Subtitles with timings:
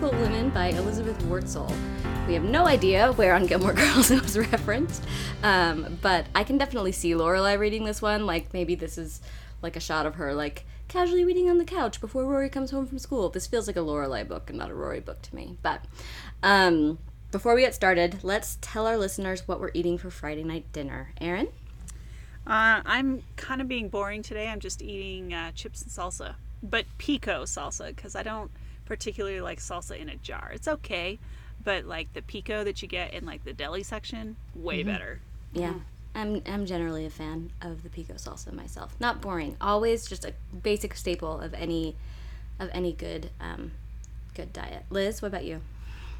[0.00, 1.70] Difficult Women by Elizabeth Wurtzel.
[2.26, 5.04] We have no idea where on Gilmore Girls it was referenced,
[5.42, 8.24] um, but I can definitely see Lorelai reading this one.
[8.24, 9.20] Like maybe this is
[9.60, 12.86] like a shot of her like casually reading on the couch before Rory comes home
[12.86, 13.28] from school.
[13.28, 15.58] This feels like a Lorelai book and not a Rory book to me.
[15.60, 15.84] But
[16.42, 16.98] um,
[17.30, 21.12] before we get started, let's tell our listeners what we're eating for Friday night dinner.
[21.20, 21.48] Erin?
[22.46, 24.48] Uh, I'm kind of being boring today.
[24.48, 28.50] I'm just eating uh, chips and salsa, but pico salsa because I don't
[28.90, 30.50] particularly like salsa in a jar.
[30.52, 31.20] It's okay,
[31.62, 35.20] but like the pico that you get in like the deli section, way better.
[35.52, 35.74] Yeah.
[36.12, 38.96] I'm, I'm generally a fan of the pico salsa myself.
[38.98, 39.56] Not boring.
[39.60, 41.94] Always just a basic staple of any
[42.58, 43.70] of any good um,
[44.34, 44.82] good diet.
[44.90, 45.60] Liz, what about you?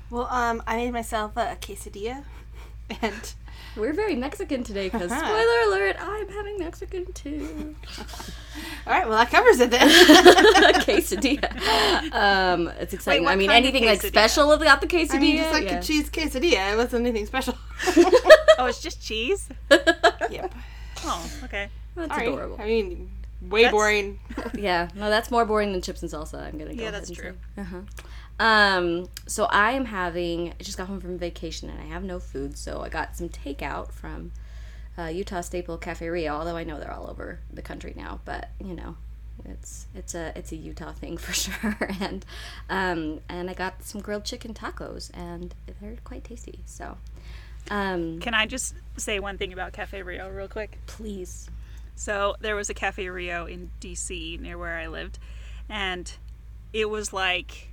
[0.08, 2.22] Well, um, I made myself a quesadilla,
[3.02, 3.34] and
[3.76, 7.76] We're very Mexican today because spoiler alert, I'm having Mexican too.
[8.86, 9.88] all right, well that covers it then.
[10.80, 12.12] quesadilla.
[12.12, 13.24] Um, it's exciting.
[13.24, 15.14] what I mean, anything like special about the quesadilla?
[15.14, 15.78] I mean, just like yeah.
[15.78, 16.72] a cheese quesadilla.
[16.72, 17.54] It wasn't anything special.
[18.58, 19.48] Oh, it's just cheese.
[20.30, 20.54] yep.
[21.02, 21.70] Oh, okay.
[21.96, 22.26] That's Sorry.
[22.26, 22.56] adorable.
[22.60, 24.18] I mean, way That's- boring.
[24.52, 26.42] Yeah, no, that's more boring than chips and salsa.
[26.42, 26.82] I'm gonna go.
[26.82, 27.34] Yeah, ahead that's and true.
[27.56, 27.80] Uh-huh.
[28.40, 30.54] Um, so I am having.
[30.58, 33.28] I just got home from vacation and I have no food, so I got some
[33.28, 34.32] takeout from
[34.98, 36.32] uh, Utah staple Cafe Rio.
[36.34, 38.96] Although I know they're all over the country now, but you know,
[39.44, 41.76] it's it's a it's a Utah thing for sure.
[42.00, 42.24] and
[42.70, 46.60] um, and I got some grilled chicken tacos, and they're quite tasty.
[46.64, 46.96] So,
[47.70, 50.78] um, Can I just say one thing about Cafe Rio real quick?
[50.86, 51.50] please.
[51.94, 55.18] So there was a Cafe Rio in DC near where I lived,
[55.68, 56.10] and
[56.72, 57.66] it was like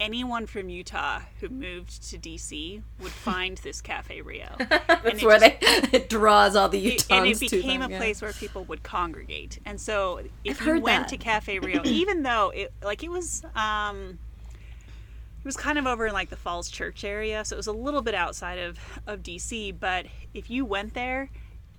[0.00, 4.56] anyone from Utah who moved to DC would find this Cafe Rio.
[4.58, 7.98] That's where just- they it draws all the Utahns and it became them, a yeah.
[7.98, 9.58] place where people would congregate.
[9.64, 11.08] And so if I've you went that.
[11.10, 14.18] to Cafe Rio, even though it like it was um
[14.50, 17.72] it was kind of over in like the Falls Church area, so it was a
[17.72, 21.30] little bit outside of of DC, but if you went there,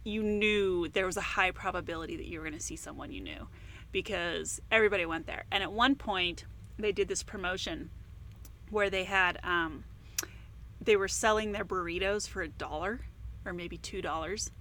[0.04, 3.22] you knew there was a high probability that you were going to see someone you
[3.22, 3.48] knew
[3.92, 5.46] because everybody went there.
[5.52, 6.46] And at one point,
[6.78, 7.90] they did this promotion
[8.70, 9.84] where they had um
[10.82, 13.00] they were selling their burritos for a dollar
[13.46, 14.52] or maybe two dollars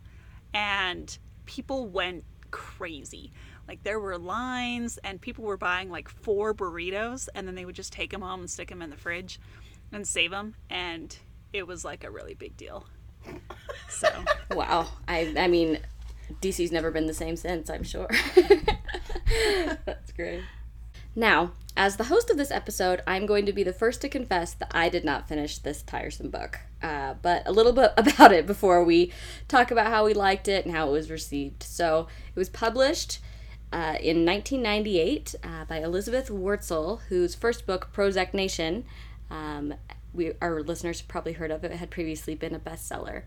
[0.52, 3.32] and people went crazy
[3.66, 7.74] like there were lines and people were buying like four burritos and then they would
[7.74, 9.40] just take them home and stick them in the fridge
[9.92, 11.18] and save them and
[11.52, 12.86] it was like a really big deal
[13.88, 14.08] so
[14.50, 14.86] Wow.
[15.08, 15.78] I I mean,
[16.40, 18.08] DC's never been the same since, I'm sure.
[19.84, 20.42] That's great.
[21.14, 24.54] Now, as the host of this episode, I'm going to be the first to confess
[24.54, 26.60] that I did not finish this tiresome book.
[26.82, 29.12] Uh, but a little bit about it before we
[29.48, 31.62] talk about how we liked it and how it was received.
[31.62, 33.20] So, it was published
[33.72, 38.84] uh, in 1998 uh, by Elizabeth Wurtzel, whose first book, Prozac Nation,
[39.30, 39.74] um,
[40.12, 41.72] we our listeners probably heard of it.
[41.72, 43.22] It had previously been a bestseller,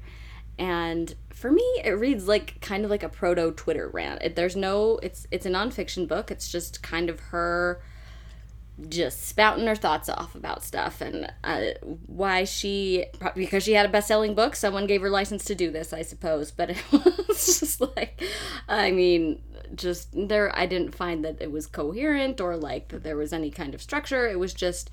[0.57, 4.21] and for me, it reads like kind of like a proto Twitter rant.
[4.21, 6.31] It, there's no, it's it's a nonfiction book.
[6.31, 7.81] It's just kind of her
[8.89, 11.61] just spouting her thoughts off about stuff and uh,
[12.05, 15.93] why she because she had a best-selling book someone gave her license to do this
[15.93, 18.21] i suppose but it was just like
[18.69, 19.41] i mean
[19.73, 23.49] just there i didn't find that it was coherent or like that there was any
[23.49, 24.91] kind of structure it was just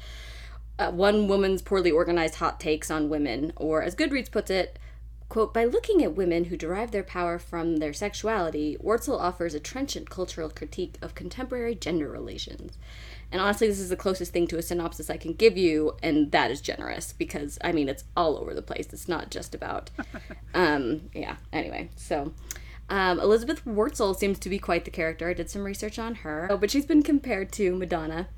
[0.79, 4.79] uh, one woman's poorly organized hot takes on women or as goodreads puts it
[5.35, 9.59] Quote, by looking at women who derive their power from their sexuality, Wurtzel offers a
[9.59, 12.79] trenchant cultural critique of contemporary gender relations.
[13.33, 16.31] And honestly, this is the closest thing to a synopsis I can give you, and
[16.31, 18.87] that is generous because, I mean, it's all over the place.
[18.93, 19.91] It's not just about,
[20.55, 21.91] um, yeah, anyway.
[21.97, 22.33] So,
[22.89, 25.29] um, Elizabeth Wurtzel seems to be quite the character.
[25.29, 28.29] I did some research on her, Oh, but she's been compared to Madonna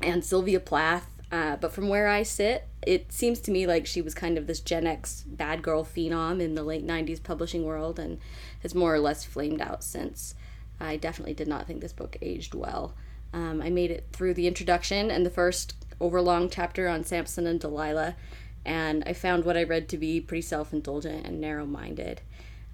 [0.00, 1.13] and Sylvia Plath.
[1.32, 4.46] Uh, but from where I sit, it seems to me like she was kind of
[4.46, 8.18] this Gen X bad girl phenom in the late 90s publishing world and
[8.62, 10.34] has more or less flamed out since.
[10.78, 12.94] I definitely did not think this book aged well.
[13.32, 17.58] Um, I made it through the introduction and the first overlong chapter on Samson and
[17.58, 18.16] Delilah,
[18.64, 22.20] and I found what I read to be pretty self indulgent and narrow minded.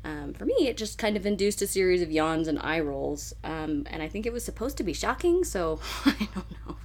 [0.03, 3.35] Um, for me, it just kind of induced a series of yawns and eye rolls,
[3.45, 6.77] um, and I think it was supposed to be shocking, so I don't know.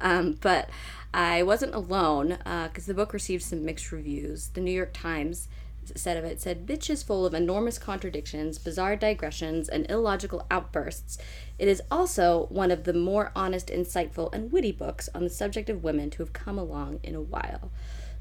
[0.00, 0.68] Um, but
[1.14, 4.48] I wasn't alone because the book received some mixed reviews.
[4.48, 5.46] The New York Times
[5.94, 11.16] said of it said, Bitch is full of enormous contradictions, bizarre digressions, and illogical outbursts.
[11.56, 15.70] It is also one of the more honest, insightful, and witty books on the subject
[15.70, 17.70] of women to have come along in a while.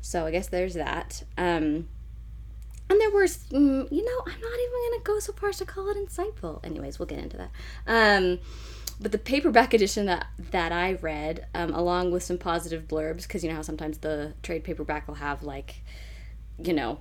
[0.01, 1.23] So I guess there's that.
[1.35, 1.87] Um,
[2.89, 5.57] and there were, mm, you know, I'm not even going to go so far as
[5.57, 6.63] to call it insightful.
[6.63, 7.51] Anyways, we'll get into that.
[7.87, 8.39] Um,
[9.03, 13.43] but the paperback edition that that I read, um, along with some positive blurbs, because
[13.43, 15.81] you know how sometimes the trade paperback will have like,
[16.57, 16.99] you know,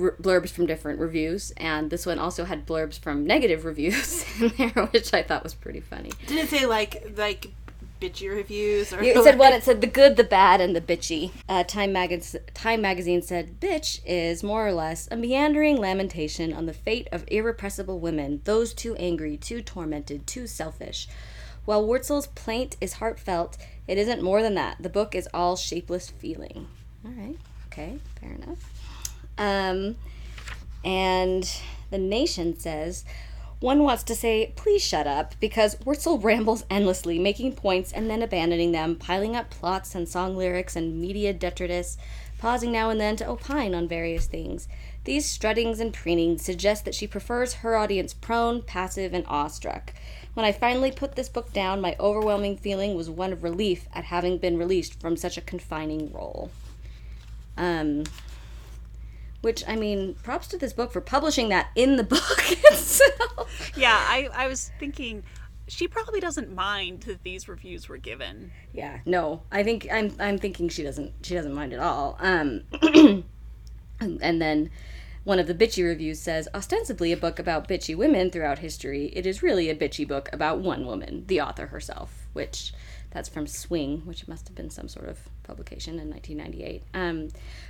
[0.00, 4.48] r- blurbs from different reviews, and this one also had blurbs from negative reviews in
[4.56, 6.10] there, which I thought was pretty funny.
[6.26, 7.52] Didn't it say like like
[8.00, 9.52] bitchy reviews or It said what?
[9.52, 11.32] It said the good, the bad, and the bitchy.
[11.48, 16.64] Uh, Time, Mag- Time magazine said, "Bitch is more or less a meandering lamentation on
[16.64, 21.08] the fate of irrepressible women, those too angry, too tormented, too selfish."
[21.64, 23.56] While Wurtzel's plaint is heartfelt,
[23.86, 24.76] it isn't more than that.
[24.80, 26.66] The book is all shapeless feeling.
[27.04, 27.36] All right,
[27.66, 28.58] okay, fair enough.
[29.38, 29.96] Um,
[30.84, 31.48] and
[31.90, 33.04] the Nation says,
[33.60, 38.20] one wants to say, please shut up, because Wurtzel rambles endlessly, making points and then
[38.20, 41.96] abandoning them, piling up plots and song lyrics and media detritus,
[42.38, 44.66] pausing now and then to opine on various things.
[45.04, 49.92] These struttings and preenings suggest that she prefers her audience prone, passive, and awestruck.
[50.34, 54.04] When I finally put this book down, my overwhelming feeling was one of relief at
[54.04, 56.50] having been released from such a confining role.
[57.56, 58.04] Um,
[59.42, 63.72] which I mean, props to this book for publishing that in the book itself.
[63.76, 65.22] Yeah, I, I was thinking
[65.68, 68.52] she probably doesn't mind that these reviews were given.
[68.72, 72.16] Yeah, no, I think I'm I'm thinking she doesn't she doesn't mind at all.
[72.20, 72.62] Um,
[74.00, 74.70] and then
[75.24, 79.24] one of the bitchy reviews says, ostensibly a book about bitchy women throughout history, it
[79.24, 82.72] is really a bitchy book about one woman, the author herself, which
[83.10, 86.82] that's from Swing, which must have been some sort of publication in 1998.
[86.94, 87.28] Um,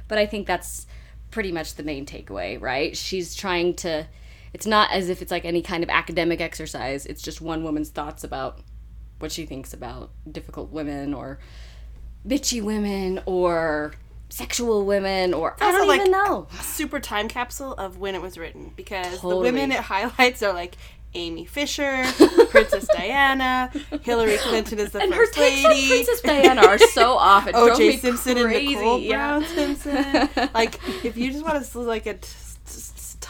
[0.08, 0.86] but I think that's
[1.30, 2.96] pretty much the main takeaway, right?
[2.96, 4.06] She's trying to.
[4.54, 7.06] It's not as if it's like any kind of academic exercise.
[7.06, 8.60] It's just one woman's thoughts about
[9.18, 11.38] what she thinks about difficult women or
[12.26, 13.94] bitchy women or
[14.32, 16.46] sexual women or I don't like, even know.
[16.62, 19.34] super time capsule of when it was written because Totally.
[19.34, 20.76] the women it highlights are like
[21.14, 22.04] Amy Fisher,
[22.48, 23.70] Princess Diana,
[24.00, 25.88] Hillary Clinton is the And her first takes on lady.
[25.88, 27.46] Princess Diana are so off.
[27.46, 27.98] It O.J.
[27.98, 28.66] Simpson crazy.
[28.72, 29.38] and Nicole yeah.
[29.38, 30.48] Brown Simpson.
[30.54, 32.28] like, if you just want to like a t-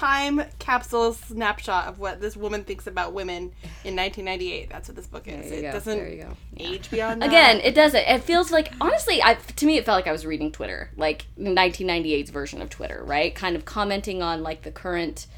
[0.02, 3.52] time capsule snapshot of what this woman thinks about women
[3.84, 5.48] in 1998, that's what this book is.
[5.50, 6.36] It go, doesn't there you go.
[6.56, 6.68] Yeah.
[6.68, 7.28] age beyond that.
[7.28, 8.00] Again, it doesn't.
[8.00, 11.26] It feels like honestly, I to me it felt like I was reading Twitter, like
[11.38, 13.32] 1998's version of Twitter, right?
[13.32, 15.28] Kind of commenting on like the current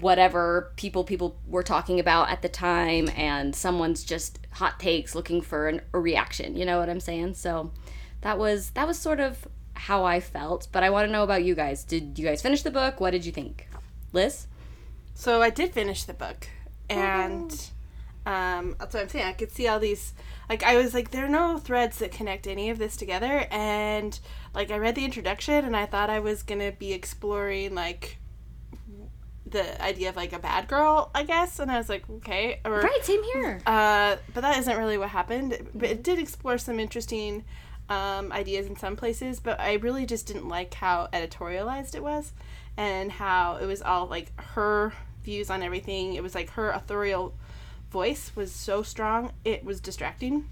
[0.00, 5.42] whatever people people were talking about at the time and someone's just hot takes looking
[5.42, 7.34] for an, a reaction, you know what I'm saying?
[7.34, 7.70] So
[8.22, 9.46] that was that was sort of
[9.78, 11.84] how I felt, but I want to know about you guys.
[11.84, 13.00] Did you guys finish the book?
[13.00, 13.68] What did you think?
[14.12, 14.46] Liz?
[15.14, 16.48] So I did finish the book,
[16.88, 17.50] and
[18.26, 19.26] um, that's what I'm saying.
[19.26, 20.14] I could see all these.
[20.48, 24.18] Like I was like, there are no threads that connect any of this together, and
[24.54, 28.18] like I read the introduction, and I thought I was gonna be exploring like
[29.46, 32.80] the idea of like a bad girl, I guess, and I was like, okay, or
[32.80, 33.60] Right, same here.
[33.66, 35.70] uh, but that isn't really what happened.
[35.74, 37.44] But it did explore some interesting
[37.88, 42.32] um, ideas in some places, but I really just didn't like how editorialized it was
[42.76, 44.92] and how it was all like her
[45.24, 46.14] views on everything.
[46.14, 47.34] It was like her authorial
[47.90, 50.48] voice was so strong, it was distracting.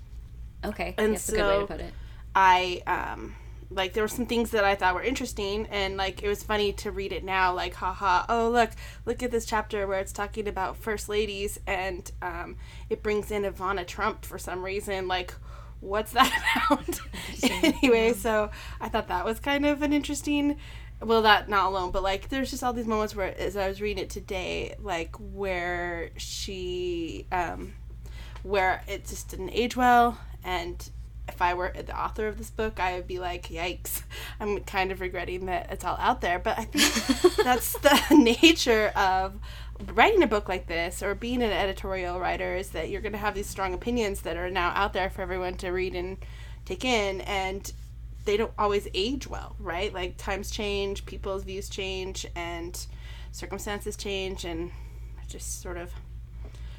[0.64, 1.94] Okay, and that's a good way to so- put it.
[2.34, 3.34] I um
[3.70, 6.72] like there were some things that I thought were interesting and like it was funny
[6.74, 8.70] to read it now like haha oh look
[9.04, 12.56] look at this chapter where it's talking about first ladies and um
[12.88, 15.34] it brings in Ivana Trump for some reason like
[15.80, 16.32] what's that
[16.70, 17.00] about
[17.42, 20.56] anyway so I thought that was kind of an interesting
[21.00, 23.80] well that not alone but like there's just all these moments where as I was
[23.80, 27.74] reading it today like where she um
[28.42, 30.90] where it just didn't age well and
[31.28, 34.02] if I were the author of this book, I would be like, yikes.
[34.40, 36.38] I'm kind of regretting that it's all out there.
[36.38, 39.34] But I think that's the nature of
[39.94, 43.18] writing a book like this or being an editorial writer is that you're going to
[43.18, 46.16] have these strong opinions that are now out there for everyone to read and
[46.64, 47.20] take in.
[47.22, 47.70] And
[48.24, 49.92] they don't always age well, right?
[49.92, 52.86] Like times change, people's views change, and
[53.32, 54.70] circumstances change, and
[55.22, 55.92] it just sort of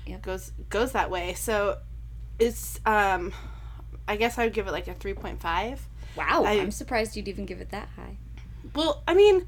[0.06, 0.22] Yep.
[0.22, 1.34] goes goes that way.
[1.36, 1.78] So
[2.40, 3.34] it's um
[4.08, 5.80] I guess I would give it like a 3.5.
[6.16, 8.18] Wow, I- I'm surprised you'd even give it that high.
[8.74, 9.48] Well, I mean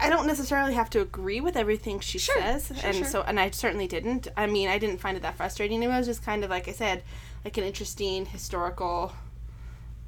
[0.00, 3.06] I don't necessarily have to agree with everything she Sure, says, sure, and sure.
[3.06, 4.28] so and I certainly didn't.
[4.36, 5.82] I mean, I didn't find it that frustrating.
[5.82, 7.02] It was just kind of like I said,
[7.44, 9.12] like an interesting historical,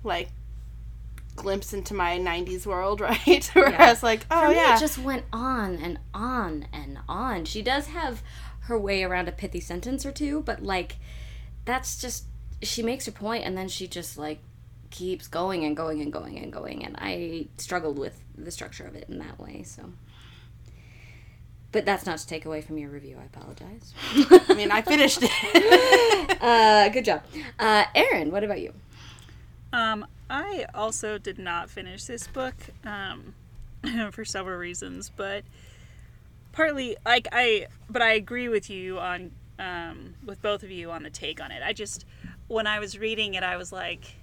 [0.03, 0.31] like
[1.37, 3.45] glimpse into my 90s world, right?
[3.55, 4.77] Where I was like, oh me, yeah.
[4.77, 7.45] it just went on and on and on.
[7.45, 8.23] She does have
[8.67, 10.97] her way around a pithy sentence or two, but like,
[11.65, 12.25] that's just
[12.63, 14.41] she makes her point and then she just like
[14.93, 16.85] keeps going and going and going and going.
[16.85, 19.65] And I struggled with the structure of it in that way.
[19.65, 19.91] So,
[21.73, 23.19] but that's not to take away from your review.
[23.21, 23.95] I apologize.
[24.49, 26.39] I mean, I finished it.
[26.43, 27.23] uh, good job,
[27.59, 27.85] uh.
[28.27, 28.73] What about you?
[29.73, 33.35] Um, I also did not finish this book um,
[34.13, 35.45] for several reasons, but
[36.53, 41.03] partly like I, but I agree with you on um, with both of you on
[41.03, 41.63] the take on it.
[41.65, 42.05] I just
[42.49, 44.17] when I was reading it, I was like,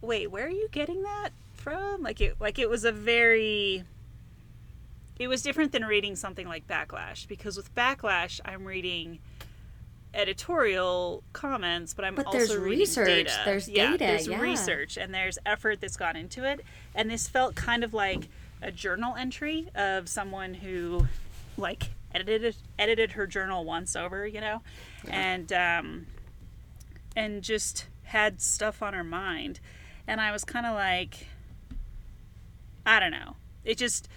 [0.00, 2.02] wait, where are you getting that from?
[2.02, 3.84] Like it, like it was a very
[5.18, 9.18] it was different than reading something like Backlash because with Backlash, I'm reading
[10.14, 13.42] editorial comments, but I'm But also there's reading research, data.
[13.44, 14.40] there's yeah, data, there's yeah.
[14.40, 16.60] research, and there's effort that's gone into it.
[16.94, 18.28] And this felt kind of like
[18.62, 21.06] a journal entry of someone who,
[21.56, 24.62] like, edited edited her journal once over, you know,
[25.08, 26.06] and um,
[27.14, 29.60] and just had stuff on her mind.
[30.10, 31.28] And I was kind of like,
[32.84, 33.36] I don't know.
[33.64, 34.08] It just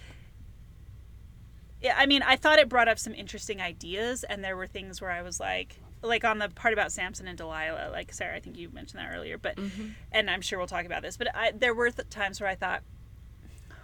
[1.80, 5.02] yeah, I mean, I thought it brought up some interesting ideas, and there were things
[5.02, 8.40] where I was like, like on the part about Samson and Delilah, like Sarah, I
[8.40, 9.58] think you mentioned that earlier, but,
[10.10, 12.54] and I'm sure we'll talk about this, but I, there were th- times where I
[12.54, 12.82] thought,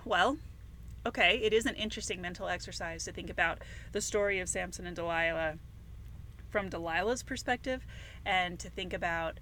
[0.07, 0.39] well,
[1.05, 3.59] okay, it is an interesting mental exercise to think about
[3.93, 5.59] the story of Samson and Delilah
[6.49, 7.85] from Delilah's perspective,
[8.25, 9.39] and to think about,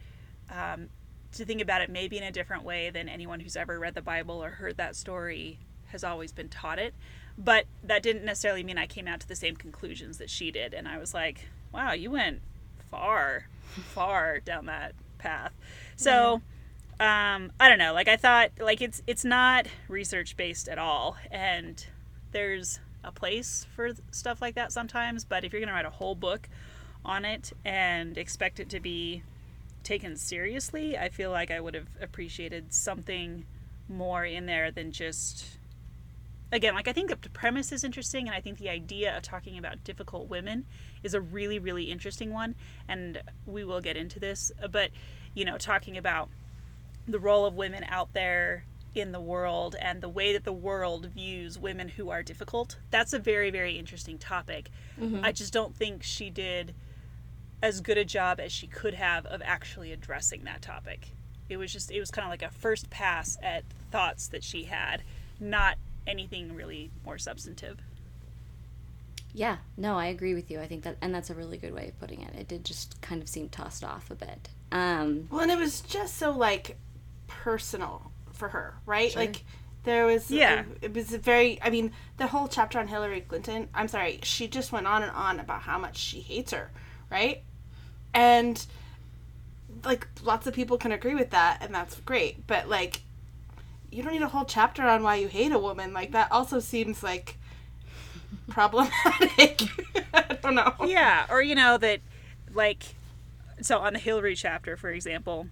[0.50, 0.88] um,
[1.32, 4.02] to think about it maybe in a different way than anyone who's ever read the
[4.02, 6.94] Bible or heard that story has always been taught it.
[7.36, 10.74] But that didn't necessarily mean I came out to the same conclusions that she did.
[10.74, 12.40] And I was like, wow, you went
[12.90, 15.52] far, far down that path.
[15.96, 16.42] So,
[17.00, 17.92] um, I don't know.
[17.92, 21.86] Like I thought, like it's it's not research based at all, and
[22.32, 25.24] there's a place for stuff like that sometimes.
[25.24, 26.48] But if you're gonna write a whole book
[27.04, 29.22] on it and expect it to be
[29.88, 33.46] taken seriously, I feel like I would have appreciated something
[33.88, 35.58] more in there than just
[36.52, 39.56] again, like I think the premise is interesting, and I think the idea of talking
[39.56, 40.66] about difficult women
[41.02, 42.54] is a really, really interesting one.
[42.86, 44.90] And we will get into this, but
[45.34, 46.28] you know, talking about
[47.06, 48.64] the role of women out there
[48.94, 53.14] in the world and the way that the world views women who are difficult, that's
[53.14, 54.70] a very, very interesting topic.
[55.00, 55.24] Mm-hmm.
[55.24, 56.74] I just don't think she did
[57.62, 61.08] as good a job as she could have of actually addressing that topic.
[61.48, 64.64] It was just, it was kind of like a first pass at thoughts that she
[64.64, 65.02] had,
[65.40, 67.78] not anything really more substantive.
[69.34, 70.60] Yeah, no, I agree with you.
[70.60, 72.34] I think that, and that's a really good way of putting it.
[72.34, 74.48] It did just kind of seem tossed off a bit.
[74.72, 76.76] Um, well, and it was just so like
[77.26, 79.12] personal for her, right?
[79.12, 79.22] Sure.
[79.22, 79.44] Like
[79.84, 80.60] there was Yeah.
[80.60, 84.20] it, it was a very I mean, the whole chapter on Hillary Clinton, I'm sorry,
[84.22, 86.70] she just went on and on about how much she hates her,
[87.10, 87.42] right?
[88.14, 88.64] And
[89.84, 93.02] like lots of people can agree with that and that's great, but like
[93.90, 95.92] you don't need a whole chapter on why you hate a woman.
[95.92, 97.36] Like that also seems like
[98.48, 99.62] problematic.
[100.14, 100.74] I don't know.
[100.86, 102.00] Yeah, or you know that,
[102.52, 102.82] like,
[103.60, 105.48] so on the Hillary chapter, for example,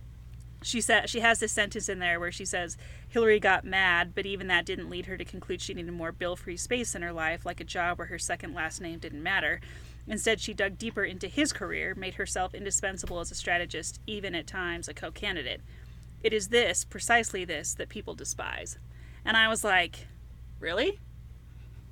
[0.63, 2.77] she said she has this sentence in there where she says
[3.09, 6.57] Hillary got mad, but even that didn't lead her to conclude she needed more bill-free
[6.57, 9.61] space in her life, like a job where her second last name didn't matter.
[10.09, 14.47] Instead, she dug deeper into his career, made herself indispensable as a strategist, even at
[14.47, 15.61] times a co-candidate.
[16.23, 18.79] It is this, precisely this, that people despise.
[19.25, 20.07] And I was like,
[20.61, 21.01] really?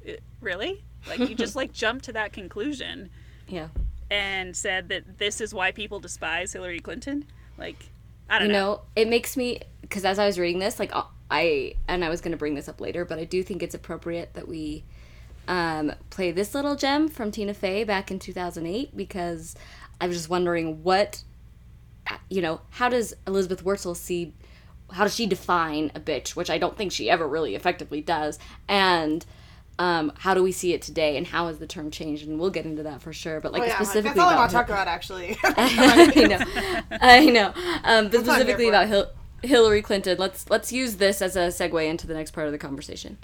[0.02, 0.84] It- really?
[1.08, 3.10] Like you just like jumped to that conclusion
[3.48, 3.68] yeah.
[4.10, 7.26] and said that this is why people despise Hillary Clinton.
[7.58, 7.90] Like,
[8.28, 8.74] I don't you know.
[8.74, 10.92] know it makes me because as i was reading this like
[11.30, 13.74] i and i was going to bring this up later but i do think it's
[13.74, 14.84] appropriate that we
[15.48, 19.54] um, play this little gem from tina fey back in 2008 because
[20.00, 21.22] i was just wondering what
[22.28, 24.32] you know how does elizabeth wurtzel see
[24.92, 28.38] how does she define a bitch which i don't think she ever really effectively does
[28.68, 29.24] and
[29.76, 32.48] um, how do we see it today and how has the term changed and we'll
[32.50, 34.50] get into that for sure but like Oh, yeah, specifically that's all I about want
[34.50, 35.36] to talk about actually.
[35.42, 37.46] I know, I know.
[37.82, 39.10] Um, but That's specifically about Hil-
[39.42, 42.58] Hillary Clinton, let's let's use this as a segue into the next part of the
[42.58, 43.18] conversation.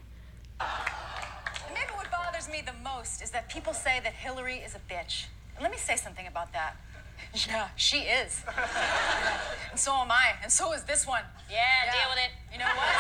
[3.01, 5.25] Most is that people say that Hillary is a bitch.
[5.55, 6.77] And let me say something about that.
[7.47, 8.43] Yeah, she is.
[9.71, 10.35] and so am I.
[10.43, 11.23] And so is this one.
[11.49, 12.33] Yeah, deal with it.
[12.53, 12.93] You know what?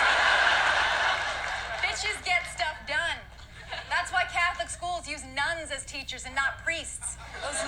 [1.85, 3.19] Bitches get stuff done.
[3.89, 7.17] That's why Catholic schools use nuns as teachers and not priests.
[7.43, 7.61] Those,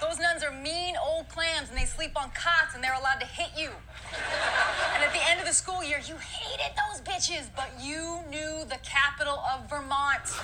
[0.00, 3.26] those nuns are mean old clams and they sleep on cots and they're allowed to
[3.26, 3.70] hit you.
[4.94, 8.64] And at the end of the school year, you hated those bitches, but you knew
[8.68, 10.26] the capital of Vermont.
[10.26, 10.40] so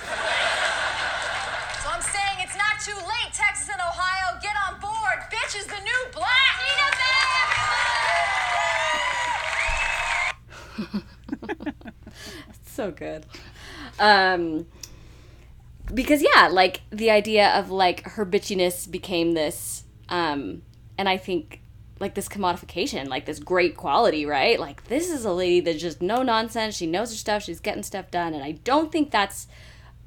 [1.89, 4.39] I'm saying it's not too late, Texas and Ohio.
[4.41, 5.23] Get on board.
[5.31, 6.59] Bitch is the new black.
[12.65, 13.25] so good.
[13.99, 14.65] Um,
[15.93, 20.61] because yeah, like the idea of like her bitchiness became this, um,
[20.97, 21.61] and I think
[21.99, 24.59] like this commodification, like this great quality, right?
[24.59, 26.75] Like this is a lady that's just no nonsense.
[26.75, 27.43] She knows her stuff.
[27.43, 29.47] She's getting stuff done, and I don't think that's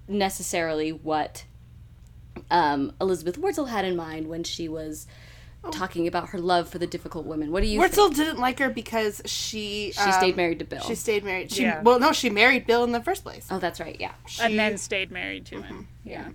[0.09, 1.45] necessarily what
[2.51, 5.07] um, Elizabeth Wurtzel had in mind when she was
[5.71, 7.53] talking about her love for the difficult women.
[7.53, 7.81] What do you?
[7.81, 8.17] Wurtzel think?
[8.17, 10.81] didn't like her because she She um, stayed married to Bill.
[10.81, 11.53] She stayed married.
[11.53, 11.83] She Yeah.
[11.83, 13.47] well, no, she married Bill in the first place.
[13.51, 13.97] Oh, that's right.
[14.01, 14.13] Yeah.
[14.41, 15.89] and then stayed married to him.
[16.05, 16.31] Yeah.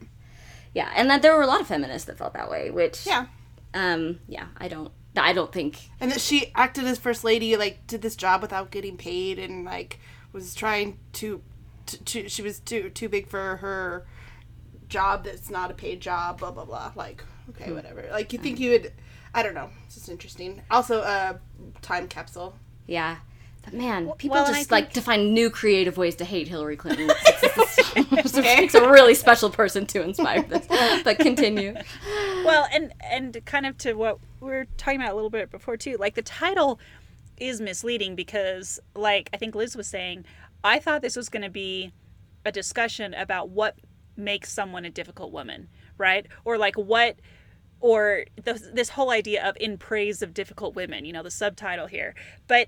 [0.73, 3.25] Yeah, and that there were a lot of feminists that felt that way, which Yeah,
[3.73, 7.87] um yeah, I don't I don't think and that she acted as first lady, like
[7.87, 9.99] did this job without getting paid, and like
[10.31, 11.41] was trying to,
[11.87, 14.05] to, to she was too too big for her
[14.87, 16.39] job that's not a paid job.
[16.39, 16.91] Blah blah blah.
[16.95, 18.07] Like okay, whatever.
[18.11, 18.93] Like you think you would.
[19.37, 19.69] I don't know.
[19.85, 20.63] It's just interesting.
[20.71, 21.37] Also, uh,
[21.83, 22.55] time capsule.
[22.87, 23.17] yeah.
[23.63, 26.25] But man, people well, and I just like think- to find new creative ways to
[26.25, 27.11] hate Hillary Clinton.
[27.99, 30.67] It makes a really special person to inspire this.
[31.03, 31.73] But continue.
[32.45, 35.75] Well, and and kind of to what we were talking about a little bit before
[35.77, 35.97] too.
[35.99, 36.79] Like the title
[37.37, 40.25] is misleading because, like I think Liz was saying,
[40.63, 41.91] I thought this was going to be
[42.45, 43.75] a discussion about what
[44.15, 45.67] makes someone a difficult woman,
[45.97, 46.27] right?
[46.45, 47.17] Or like what
[47.79, 51.87] or the, this whole idea of in praise of difficult women, you know, the subtitle
[51.87, 52.15] here.
[52.47, 52.67] But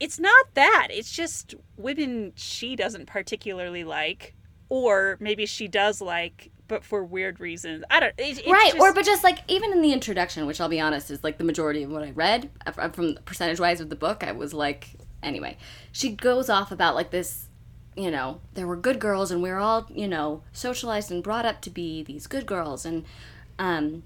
[0.00, 0.88] it's not that.
[0.90, 4.34] It's just women she doesn't particularly like,
[4.68, 7.84] or maybe she does like, but for weird reasons.
[7.90, 8.14] I don't.
[8.18, 10.80] It, it's right, or just- but just like even in the introduction, which I'll be
[10.80, 12.50] honest is like the majority of what I read
[12.92, 14.90] from percentage wise of the book, I was like,
[15.22, 15.58] anyway,
[15.92, 17.46] she goes off about like this,
[17.96, 21.46] you know, there were good girls and we were all you know socialized and brought
[21.46, 23.04] up to be these good girls and,
[23.58, 24.02] um,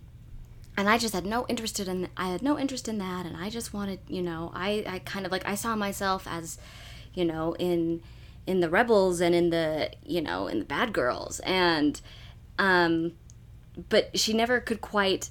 [0.79, 3.51] and I just had no interest in I had no interest in that, and I
[3.51, 6.57] just wanted you know I I kind of like I saw myself as,
[7.12, 8.01] you know in
[8.47, 12.01] in the rebels and in the you know in the bad girls and
[12.59, 13.12] um
[13.88, 15.31] but she never could quite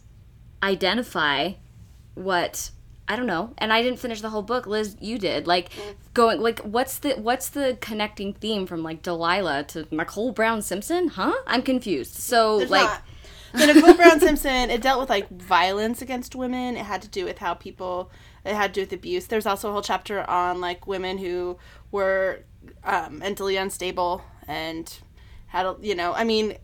[0.62, 1.54] identify
[2.14, 2.72] what
[3.10, 3.54] I don't know.
[3.58, 4.68] And I didn't finish the whole book.
[4.68, 5.48] Liz, you did.
[5.48, 5.70] Like
[6.14, 11.08] going like what's the what's the connecting theme from like Delilah to Nicole Brown Simpson?
[11.08, 11.34] Huh?
[11.46, 12.16] I'm confused.
[12.16, 13.02] So There's like not.
[13.56, 16.76] So Nicole Brown Simpson, it dealt with like violence against women.
[16.76, 18.12] It had to do with how people.
[18.46, 19.28] It had to do with abuse.
[19.28, 21.58] There's also a whole chapter on like women who
[21.92, 22.44] were
[22.84, 24.94] um, mentally unstable and
[25.48, 26.14] had a, you know.
[26.14, 26.58] I mean,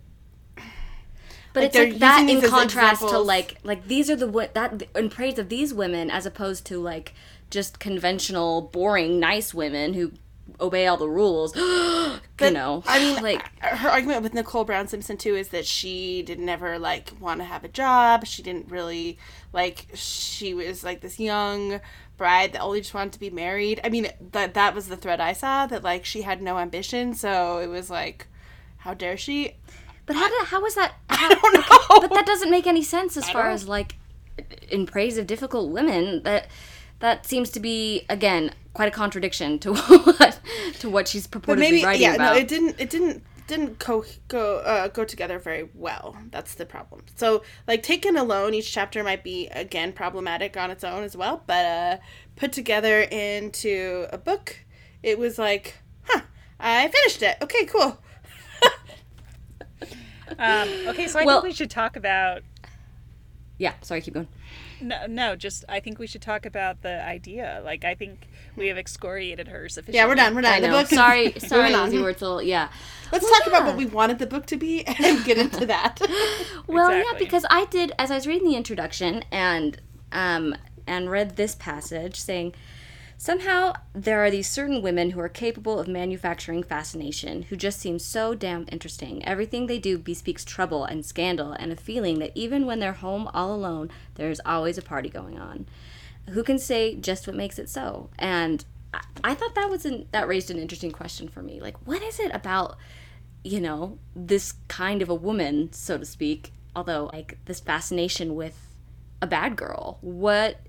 [1.53, 4.83] But Like, it's like that in contrast to like like these are the wo- that
[4.95, 7.13] in praise of these women as opposed to like
[7.51, 10.11] just conventional boring nice women who
[10.59, 11.55] obey all the rules.
[11.55, 15.49] you But, know, I mean, like uh, her argument with Nicole Brown Simpson too is
[15.49, 18.25] that she did never like want to have a job.
[18.25, 19.17] She didn't really
[19.51, 19.87] like.
[19.93, 21.79] She was like this young
[22.17, 23.81] bride that only just wanted to be married.
[23.83, 25.65] I mean, that that was the thread I saw.
[25.65, 28.27] That like she had no ambition, so it was like,
[28.77, 29.55] how dare she?
[30.05, 30.93] But how did how was that?
[31.09, 32.07] How, I don't know.
[32.07, 33.53] but that doesn't make any sense as far don't.
[33.53, 33.95] as like
[34.69, 36.23] in praise of difficult women.
[36.23, 36.47] That
[36.99, 40.39] that seems to be again quite a contradiction to what
[40.79, 42.33] to what she's but purportedly maybe writing yeah, about.
[42.33, 42.79] no, it didn't.
[42.79, 46.17] It didn't didn't co- go uh, go together very well.
[46.31, 47.03] That's the problem.
[47.15, 51.43] So like taken alone, each chapter might be again problematic on its own as well.
[51.45, 51.97] But uh,
[52.35, 54.59] put together into a book,
[55.03, 56.21] it was like, huh,
[56.59, 57.37] I finished it.
[57.41, 57.99] Okay, cool.
[60.39, 62.41] Um, okay, so I Well- think we should talk about
[63.57, 64.27] yeah, sorry, keep going.
[64.81, 67.61] no, no, just I think we should talk about the idea.
[67.63, 69.97] Like I think we have excoriated her sufficiently.
[69.97, 70.35] Yeah, we're done.
[70.35, 70.53] We're done.
[70.53, 70.79] I The know.
[70.81, 71.85] book Sorry, sorry, moving on.
[71.91, 72.45] Lizzie Wurtzel.
[72.45, 72.69] Yeah.
[73.11, 76.01] Let's Well, talk about what we wanted the book to be and get into that.
[76.67, 79.79] Well, yeah, because I did as I was reading the introduction and
[80.11, 80.55] um
[80.87, 82.53] and read this passage saying
[83.23, 87.97] somehow there are these certain women who are capable of manufacturing fascination who just seem
[87.97, 89.23] so damn interesting.
[89.23, 93.29] Everything they do bespeaks trouble and scandal and a feeling that even when they're home
[93.33, 95.65] all alone, there's always a party going on.
[96.31, 98.09] Who can say just what makes it so?
[98.19, 101.61] And I, I thought that was an, that raised an interesting question for me.
[101.61, 102.75] Like, what is it about
[103.45, 108.75] you know, this kind of a woman, so to speak, although like this fascination with
[109.21, 109.97] a bad girl.
[110.01, 110.59] What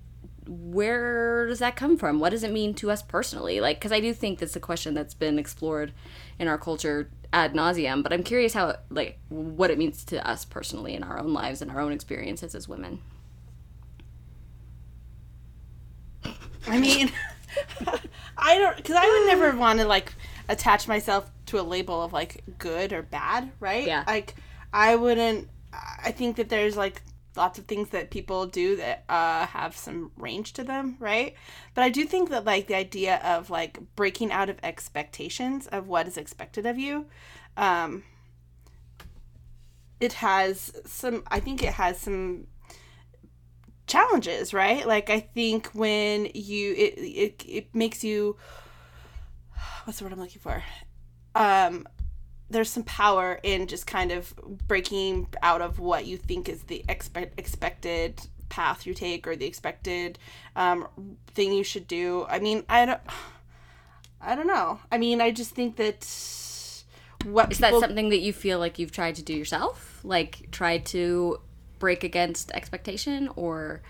[0.47, 2.21] where does that come from?
[2.21, 3.61] What does it mean to us personally?
[3.61, 5.93] Like cuz I do think that's a question that's been explored
[6.39, 10.45] in our culture ad nauseum, but I'm curious how like what it means to us
[10.45, 13.01] personally in our own lives and our own experiences as women.
[16.67, 17.13] I mean,
[18.39, 20.15] I don't because I would never want to like
[20.49, 23.87] attach myself to a label of like good or bad, right?
[23.87, 24.05] Yeah.
[24.07, 24.35] Like
[24.73, 25.49] I wouldn't.
[25.73, 27.03] I think that there's like
[27.37, 31.35] lots of things that people do that uh, have some range to them, right?
[31.75, 35.89] But I do think that like the idea of like breaking out of expectations of
[35.89, 37.07] what is expected of you,
[37.57, 38.05] um,
[40.01, 41.23] it has some.
[41.29, 42.47] I think it has some
[43.87, 44.87] challenges, right?
[44.87, 48.37] Like I think when you it it, it makes you
[49.85, 50.63] what's the word I'm looking for?
[51.35, 51.87] Um
[52.55, 54.35] there's some power in just kind of
[54.69, 59.45] breaking out of what you think is the expect expected path you take or the
[59.47, 60.19] expected
[60.55, 60.87] um,
[61.35, 62.25] thing you should do.
[62.29, 63.01] I mean, I don't
[64.21, 64.81] I don't know.
[64.91, 66.05] I mean, I just think that
[67.25, 70.01] what Is that something that you feel like you've tried to do yourself?
[70.05, 71.41] Like tried to
[71.79, 73.83] break against expectation or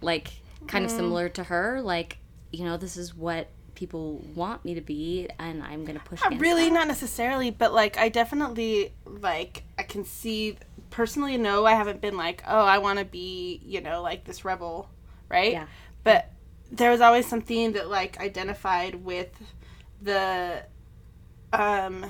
[0.00, 0.30] like
[0.66, 2.18] kind of similar to her like
[2.52, 3.48] you know this is what
[3.80, 6.74] people want me to be and i'm gonna push Not really, that.
[6.74, 10.58] not necessarily, but like I definitely like I can see
[10.90, 11.38] personally.
[11.38, 14.90] No, I haven't been like, oh, I want to be, you know, like this rebel,
[15.30, 15.52] right?
[15.52, 15.66] Yeah.
[16.04, 16.30] But
[16.70, 19.30] there was always something that like identified with
[20.02, 20.62] the,
[21.54, 22.04] um,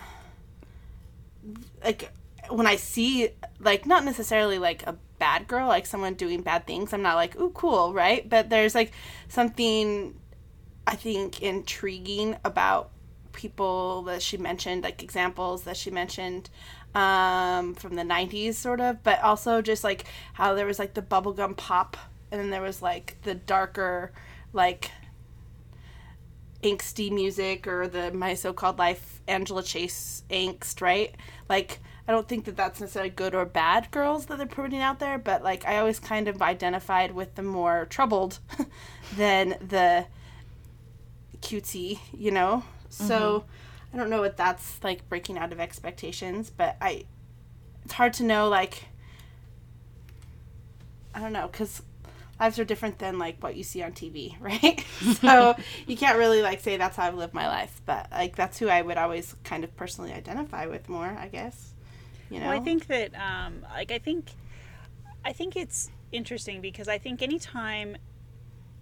[1.85, 2.11] like
[2.49, 3.29] when I see
[3.61, 6.93] like not necessarily like a bad girl, like someone doing bad things.
[6.93, 8.29] I'm not like, ooh, cool, right?
[8.29, 8.91] But there's like
[9.29, 10.17] something
[10.87, 12.91] I think intriguing about
[13.33, 16.51] people that she mentioned, like examples that she mentioned
[16.95, 21.03] um, from the 90s, sort of, but also just like how there was like the
[21.03, 21.97] bubblegum pop,
[22.31, 24.13] and then there was like the darker,
[24.53, 24.91] like
[26.63, 31.15] angsty music or the My So Called Life Angela Chase angst, right?
[31.49, 34.99] Like, I don't think that that's necessarily good or bad girls that they're putting out
[34.99, 38.41] there, but like, I always kind of identified with the more troubled
[39.17, 40.07] than the
[41.43, 42.65] cutesy, you know?
[42.89, 43.45] So
[43.93, 47.05] I don't know what that's like breaking out of expectations, but I,
[47.85, 48.85] it's hard to know, like,
[51.15, 51.83] I don't know, because
[52.39, 54.85] lives are different than like what you see on TV, right?
[55.21, 55.55] so
[55.87, 58.69] you can't really like say that's how I've lived my life, but like that's who
[58.69, 61.73] I would always kind of personally identify with more, I guess.
[62.31, 64.31] You know, Well, I think that, um, like, I think,
[65.25, 67.97] I think it's interesting because I think anytime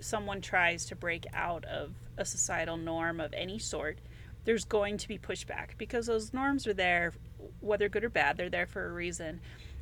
[0.01, 3.99] someone tries to break out of a societal norm of any sort,
[4.45, 7.13] there's going to be pushback because those norms are there,
[7.61, 9.41] whether good or bad, they're there for a reason.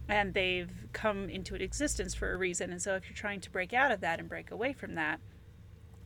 [0.09, 2.71] And they've come into existence for a reason.
[2.71, 5.21] And so if you're trying to break out of that and break away from that,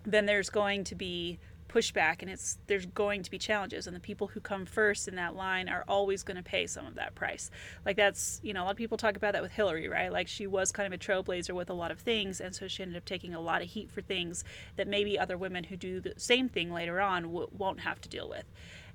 [0.05, 1.39] then there's going to be
[1.71, 5.17] pushback and it's there's going to be challenges and the people who come first in
[5.17, 7.51] that line are always going to pay some of that price.
[7.87, 10.13] Like that's you know a lot of people talk about that with hillary right?
[10.13, 12.83] Like she was kind of a trailblazer with a lot of things and so she
[12.83, 14.45] ended up taking a lot of heat for things
[14.77, 18.09] that maybe other women who do the same thing later on w- won't have to
[18.09, 18.45] deal with.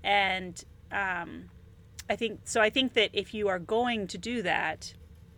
[0.03, 1.45] And um,
[2.09, 4.93] i think so i think that if you are going to do that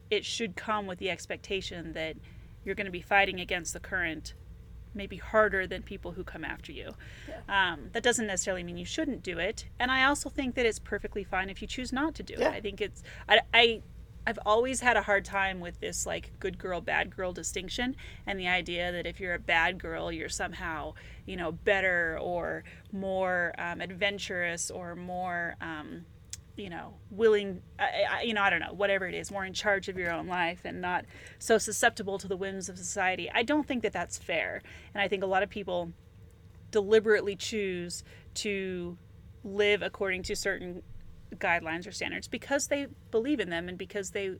[0.10, 2.16] it should come with the expectation that
[2.64, 4.34] you're going to be fighting against the current
[4.94, 6.96] maybe harder than people who come after you.
[7.48, 9.66] Um, that doesn't necessarily mean you shouldn't do it.
[9.80, 12.50] And I also think that it's perfectly fine if you choose not to do Yeah.
[12.50, 12.56] it.
[12.56, 13.82] I think it's I, I
[14.26, 17.96] I've always had a hard time with this like good girl bad girl distinction
[18.26, 20.94] and the idea that if you're a bad girl you're somehow
[21.26, 26.06] you know better or more um, adventurous or more um,
[26.58, 29.54] you know willing I, I, you know i don't know whatever it is more in
[29.54, 31.06] charge of your own life and not
[31.40, 33.30] so susceptible to the whims of society.
[33.32, 34.62] I don't think that that's fair.
[34.94, 35.94] And i think a lot of people
[36.72, 38.04] deliberately choose
[38.36, 38.98] to
[39.44, 40.82] live according to certain
[41.36, 44.36] guidelines or standards because they believe in them and because they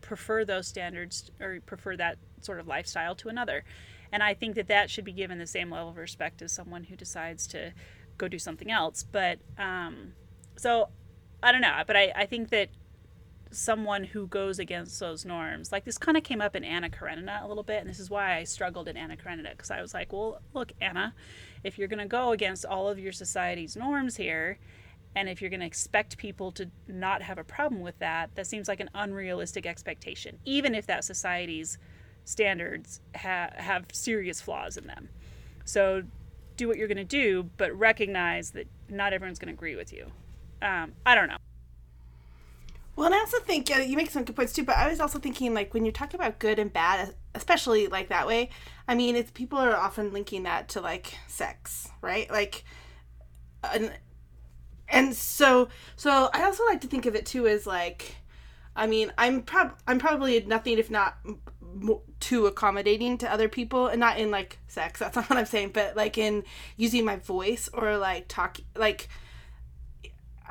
[0.00, 3.64] prefer those standards or prefer that sort of lifestyle to another.
[4.12, 6.84] And i think that that should be given the same level of respect as someone
[6.84, 7.72] who decides to
[8.18, 9.02] go do something else.
[9.02, 10.12] But um,
[10.56, 10.90] so
[11.42, 12.68] I don't know, but I, I think that
[13.50, 17.40] someone who goes against those norms, like this kind of came up in Anna Karenina
[17.42, 19.92] a little bit, and this is why I struggled in Anna Karenina because I was
[19.92, 21.14] like, well, look, Anna,
[21.62, 24.58] if you're going to go against all of your society's norms here,
[25.14, 28.46] and if you're going to expect people to not have a problem with that, that
[28.46, 31.76] seems like an unrealistic expectation, even if that society's
[32.24, 35.08] standards ha- have serious flaws in them.
[35.64, 36.04] So
[36.56, 39.92] do what you're going to do, but recognize that not everyone's going to agree with
[39.92, 40.12] you.
[40.62, 41.36] Um, I don't know.
[42.94, 44.64] Well, and I also think uh, you make some good points too.
[44.64, 48.08] But I was also thinking like when you're talking about good and bad, especially like
[48.10, 48.50] that way.
[48.86, 52.30] I mean, it's people are often linking that to like sex, right?
[52.30, 52.64] Like,
[53.64, 53.92] and
[54.88, 58.16] and so so I also like to think of it too as like,
[58.76, 61.16] I mean, I'm prob I'm probably nothing if not
[62.20, 65.70] too accommodating to other people and not in like sex that's not what i'm saying
[65.72, 66.44] but like in
[66.76, 69.08] using my voice or like talk like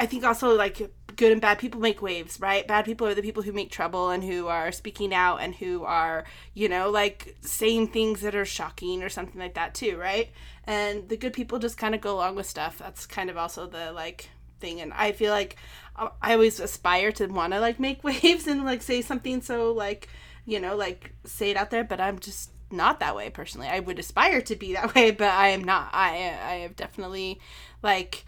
[0.01, 2.67] i think also like good and bad people make waves right?
[2.67, 5.83] Bad people are the people who make trouble and who are speaking out and who
[5.83, 10.31] are you know like saying things that are shocking or something like that too right?
[10.65, 12.79] And the good people just kind of go along with stuff.
[12.79, 14.81] That's kind of also the like thing.
[14.81, 15.57] And i feel like
[15.95, 19.73] uh, i always aspire to want to like make waves and like say something so
[19.73, 20.07] like
[20.45, 23.67] you know like say it out there but i'm just not that way personally.
[23.67, 25.89] I would aspire to be that way but i am not.
[25.93, 26.09] I
[26.43, 27.39] i have definitely
[27.83, 28.25] like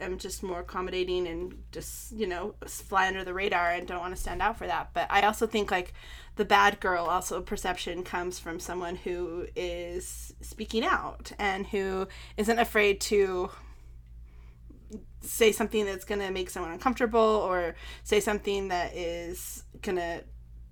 [0.00, 4.14] am just more accommodating and just you know fly under the radar and don't want
[4.14, 4.90] to stand out for that.
[4.94, 5.94] But i also think like
[6.36, 12.58] the bad girl also perception comes from someone who is speaking out and who isn't
[12.58, 13.50] afraid to
[15.20, 20.24] say something that's going to make someone uncomfortable or say something that is going to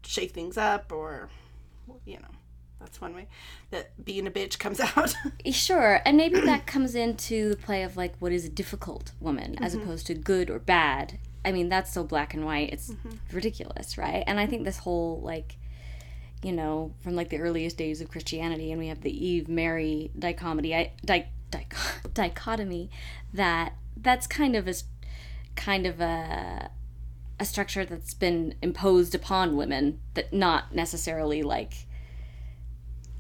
[0.05, 1.29] shake things up or
[2.05, 2.38] you know
[2.81, 3.27] that's one way
[3.71, 5.15] that being a bitch comes out
[5.51, 9.57] Sure, and maybe that comes into the play of like what is a difficult woman
[9.63, 9.83] as Mm-hmm.
[9.85, 11.19] opposed to good or bad.
[11.45, 12.71] I mean, that's so black and white.
[12.73, 13.17] It's Mm-hmm.
[13.37, 14.23] ridiculous, right?
[14.27, 15.57] And I think this whole like
[16.43, 20.13] you know, from like the earliest days of Christianity and we have the Eve Mary
[20.17, 21.67] dichotomy, I, di, di,
[22.15, 22.91] dichotomy
[23.35, 24.75] that that's kind of a
[25.57, 26.71] kind of a
[27.41, 31.87] a structure that's been imposed upon women that not necessarily like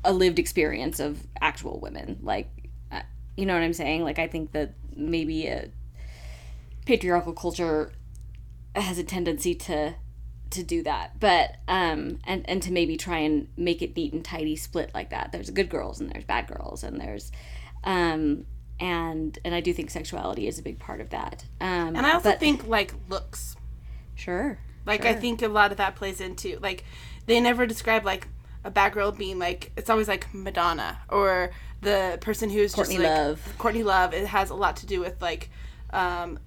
[0.05, 2.19] a lived experience of actual women.
[2.23, 2.49] Like
[2.93, 3.03] uh,
[3.37, 4.05] you know what i'm saying?
[4.05, 5.71] Like i think that maybe a
[6.87, 7.93] patriarchal culture
[8.75, 9.95] has a tendency to
[10.51, 11.21] to do that.
[11.21, 15.11] But um and and to maybe try and make it neat and tidy split like
[15.11, 15.33] that.
[15.33, 17.31] There's good girls and there's bad girls and there's
[17.85, 18.47] um
[18.81, 21.45] and and i do think sexuality is a big part of that.
[21.61, 23.57] Um and i also but- think like looks.
[24.15, 26.83] Sure Like I think a lot of that plays into like
[27.27, 28.27] they never describe like
[28.65, 33.05] a bad girl being like it's always like Madonna or the person who's Courtney just
[33.05, 33.55] like Love.
[33.59, 34.13] Courtney Love.
[34.13, 35.51] It has a lot to do with like
[35.91, 36.39] um,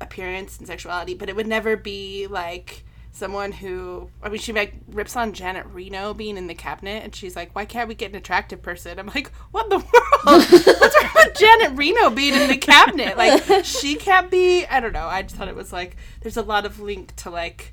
[0.00, 4.74] appearance and sexuality, but it would never be like someone who I mean she like
[4.88, 8.10] rips on Janet Reno being in the cabinet and she's like, Why can't we get
[8.10, 8.98] an attractive person?
[8.98, 9.76] I'm like, What in the
[10.26, 10.50] world?
[10.80, 13.16] What's wrong with Janet Reno being in the cabinet?
[13.16, 15.06] Like she can't be I don't know.
[15.06, 17.72] I just thought it was like there's a lot of link to like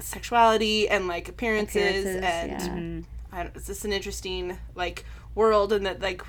[0.00, 3.38] sexuality and like appearances, Appearances, and yeah.
[3.38, 6.22] I don't, it's just an interesting like world and that like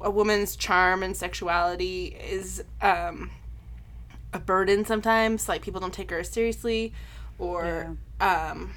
[0.00, 3.30] a woman's charm and sexuality is um
[4.32, 6.92] a burden sometimes like people don't take her seriously
[7.38, 8.72] or um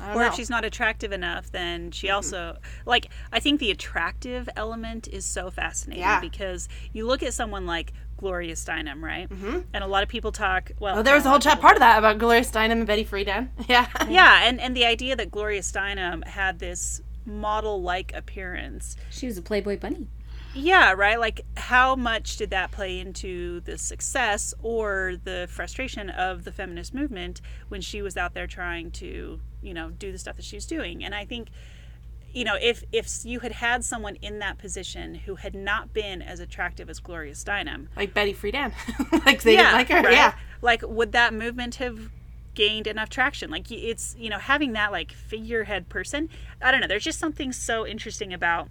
[0.00, 0.26] I don't or know.
[0.26, 5.24] if she's not attractive enough then she also like i think the attractive element is
[5.24, 6.20] so fascinating Yeah.
[6.20, 9.58] because you look at someone like gloria steinem right mm-hmm.
[9.74, 11.80] and a lot of people talk well Oh, there was a whole chat part of
[11.80, 13.48] that about Gloria Steinem and Betty Friedan.
[13.68, 13.88] Yeah.
[14.08, 19.36] yeah and and the idea that gloria steinem had this model like appearance she was
[19.38, 20.06] a playboy bunny
[20.54, 26.44] yeah right like how much did that play into the success or the frustration of
[26.44, 30.36] the feminist movement when she was out there trying to you know do the stuff
[30.36, 31.48] that she was doing and i think
[32.32, 36.22] you know if if you had had someone in that position who had not been
[36.22, 38.72] as attractive as gloria steinem Like Betty Friedan.
[39.26, 40.02] like they didn't like her.
[40.02, 40.12] right?
[40.12, 40.34] Yeah.
[40.60, 42.10] Like, would that movement have
[42.54, 43.50] gained enough traction?
[43.50, 46.28] Like, it's, you know, having that, like, figurehead person.
[46.60, 46.86] I don't know.
[46.86, 48.68] There's just something so interesting about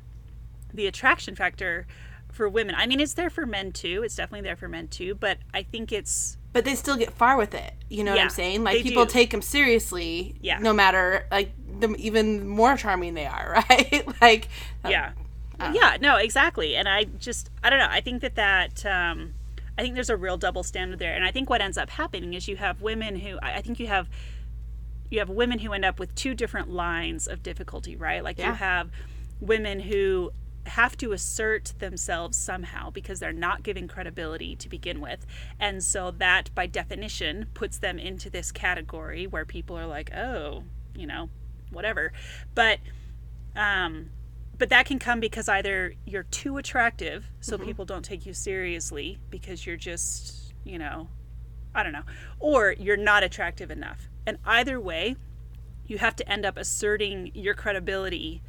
[0.74, 1.86] the attraction factor
[2.32, 2.76] for women.
[2.78, 4.04] I mean, it's there for men too.
[4.06, 5.16] It's definitely there for men too.
[5.16, 7.74] But I think it's, But they still get far with it.
[7.90, 8.64] You know what I'm saying?
[8.64, 9.12] Like people do.
[9.12, 10.36] take them seriously.
[10.42, 10.60] Yeah.
[10.60, 14.06] No matter like the even more charming they are, right?
[14.22, 14.50] like
[14.88, 15.14] yeah.
[15.74, 16.76] Yeah, no, exactly.
[16.76, 17.88] And I just, I don't know.
[17.88, 19.36] I think that that, um,
[19.78, 21.14] I think there's a real double standard there.
[21.14, 23.80] And I think what ends up happening is you have women who, I I think
[23.80, 24.10] you have,
[25.12, 28.24] you have women who end up with two different lines of difficulty, right?
[28.24, 28.90] Like you have
[29.40, 30.32] women who
[30.66, 35.26] have to assert themselves somehow because they're not given credibility to begin with.
[35.60, 40.64] And so that by definition puts them into this category where people are like, "Oh,
[40.96, 41.30] you know,
[41.72, 42.14] whatever."
[42.54, 42.80] But
[43.56, 44.12] um
[44.58, 49.18] but that can come because either you're too attractive so people don't take you seriously
[49.32, 51.08] because you're just, you know,
[51.74, 52.04] I don't know,
[52.40, 54.08] or you're not attractive enough.
[54.28, 55.16] And either way,
[55.88, 58.44] you have to end up asserting your credibility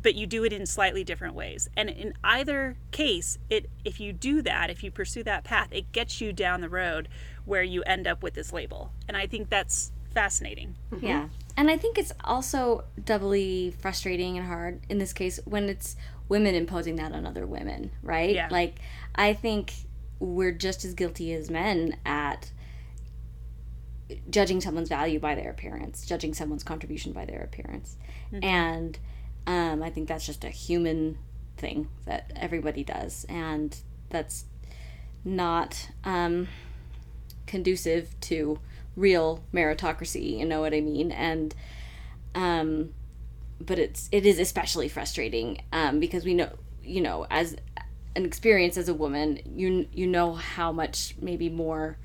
[0.00, 1.68] but you do it in slightly different ways.
[1.76, 5.92] And in either case, it if you do that, if you pursue that path, it
[5.92, 7.08] gets you down the road
[7.44, 8.92] where you end up with this label.
[9.08, 10.76] And I think that's fascinating.
[10.92, 11.06] Mm-hmm.
[11.06, 11.28] Yeah.
[11.56, 15.96] And I think it's also doubly frustrating and hard in this case when it's
[16.28, 18.34] women imposing that on other women, right?
[18.34, 18.48] Yeah.
[18.50, 18.78] Like,
[19.14, 19.74] I think
[20.18, 22.52] we're just as guilty as men at
[24.30, 27.96] judging someone's value by their appearance, judging someone's contribution by their appearance.
[28.32, 28.44] Mm-hmm.
[28.44, 28.98] And
[29.46, 31.18] um, I think that's just a human
[31.56, 33.26] thing that everybody does.
[33.28, 33.76] And
[34.10, 34.44] that's
[35.24, 36.48] not um,
[37.46, 38.58] conducive to
[38.96, 41.12] real meritocracy, you know what I mean?
[41.12, 41.54] And
[42.34, 42.94] um,
[43.60, 46.50] but it's it is especially frustrating um, because we know
[46.82, 47.56] you know as
[48.16, 51.96] an experience as a woman you you know how much maybe more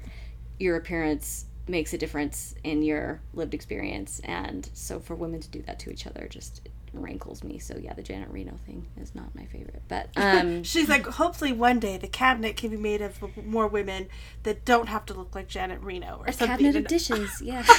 [0.60, 5.62] your appearance makes a difference in your lived experience and so for women to do
[5.64, 6.70] that to each other just
[7.02, 7.60] rankles me.
[7.60, 9.82] So yeah the janet reno thing is not my favorite.
[9.88, 14.08] But um She's like, hopefully one day the cabinet can be made of more women
[14.44, 16.48] that don't have to look like Janet Reno or something.
[16.48, 17.64] cabinet of dishes yeah.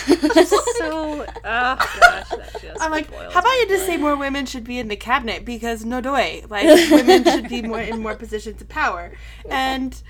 [0.79, 4.65] So, oh gosh, that just I'm like, how about you just say more women should
[4.65, 5.45] be in the cabinet?
[5.45, 9.13] Because no doy, like women should be more in more positions of power.
[9.51, 10.01] And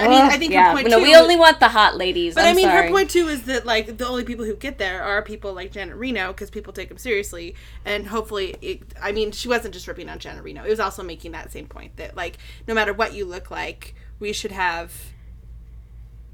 [0.00, 1.02] I mean, I think yeah her point no too.
[1.04, 2.86] we only want the hot ladies but I'm I mean, sorry.
[2.86, 5.72] her point too is that like the only people who get there are people like
[5.72, 9.86] Janet Reno because people take them seriously, and hopefully, it, I mean, she wasn't just
[9.86, 10.64] ripping on Janet Reno.
[10.64, 13.94] It was also making that same point that like no matter what you look like,
[14.18, 14.92] we should have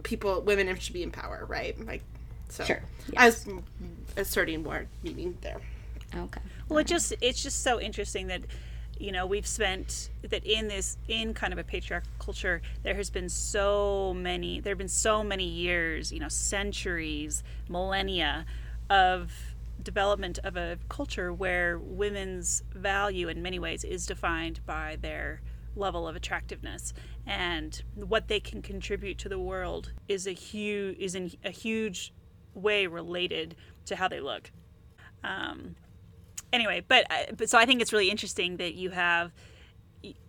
[0.02, 1.78] people, women should be in power, right?
[1.84, 2.02] Like,
[2.48, 2.82] so Sure,
[3.16, 3.46] I was
[4.16, 5.60] asserting more meaning there.
[6.14, 8.42] okay Well, it just it's just so interesting that
[8.98, 13.10] you know we've spent that in this in kind of a patriarchal culture there has
[13.10, 18.46] been so many there have been so many years you know centuries millennia
[18.88, 19.32] of
[19.82, 25.40] development of a culture where women's value in many ways is defined by their
[25.76, 26.92] level of attractiveness.
[27.26, 32.12] And what they can contribute to the world is a huge is in a huge
[32.54, 33.54] way related
[33.84, 34.50] to how they look
[35.22, 35.76] um,
[36.52, 37.06] anyway, but
[37.36, 39.32] but so I think it's really interesting that you have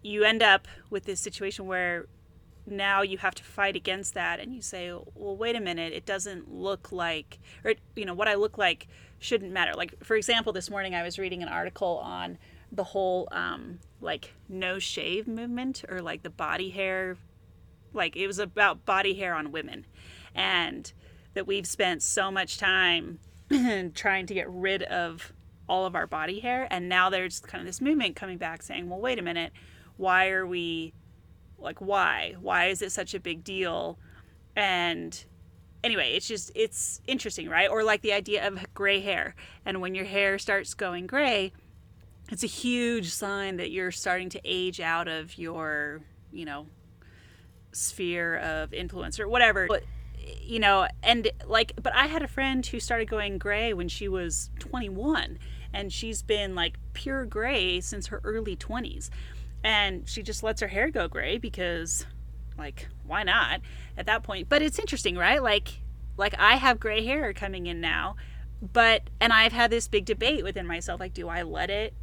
[0.02, 2.08] you end up with this situation where
[2.66, 5.94] now you have to fight against that and you say well wait a minute.
[5.94, 8.88] It doesn't look like or you know what i look like
[9.20, 9.74] shouldn't matter.
[9.74, 12.38] Like for example this morning i was reading an article on
[12.72, 17.18] the whole um, like no shave movement or like the body hair
[17.94, 19.86] like it was about body hair on women
[20.36, 20.92] and
[21.34, 23.20] that we've spent so much time
[23.94, 25.32] trying to get rid of
[25.68, 28.90] all of our body hair and now there's kind of this movement coming back saying
[28.90, 29.52] well wait a minute.
[29.98, 30.94] Why are we
[31.58, 32.36] like why?
[32.40, 33.98] Why is it such a big deal?
[34.56, 35.24] And
[35.84, 37.70] anyway it's just it's interesting right?
[37.70, 39.36] Or like the idea of gray hair.
[39.66, 41.52] And when your hair starts going gray
[42.30, 46.02] it's a huge sign that you're starting to age out of your
[46.32, 46.68] you know
[47.72, 49.68] sphere of influence or whatever.
[49.68, 49.84] But
[50.42, 54.08] you know and like but i had a friend who started going gray when she
[54.08, 55.38] was 21
[55.74, 59.10] and she's been like pure gray since her early 20s
[59.64, 62.06] and she just lets her hair go gray because
[62.58, 63.62] like why not
[63.98, 64.50] at that point?
[64.50, 65.42] But it's interesting right?
[65.42, 65.80] Like
[66.18, 68.16] like i have gray hair coming in now
[68.74, 71.94] but and i've had this big debate within myself like do i let it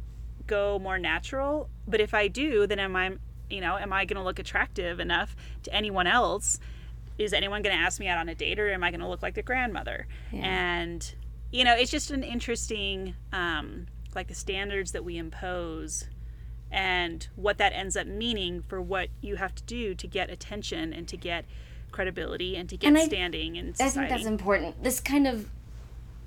[0.47, 1.69] go more natural?
[1.87, 3.17] But if i do then am i
[3.49, 6.59] you know am i going to look attractive enough to anyone else?
[7.17, 9.07] Is anyone going to ask me out on a date or am i going to
[9.07, 10.07] look like the grandmother?
[10.43, 11.15] And
[11.51, 16.05] you know it's just an interesting um like the standards that we impose
[16.71, 20.91] and what that ends up meaning for what you have to do to get attention
[20.93, 21.45] and to get
[21.91, 24.83] credibility and to get And I- standing in I think that's important.
[24.83, 25.49] This kind of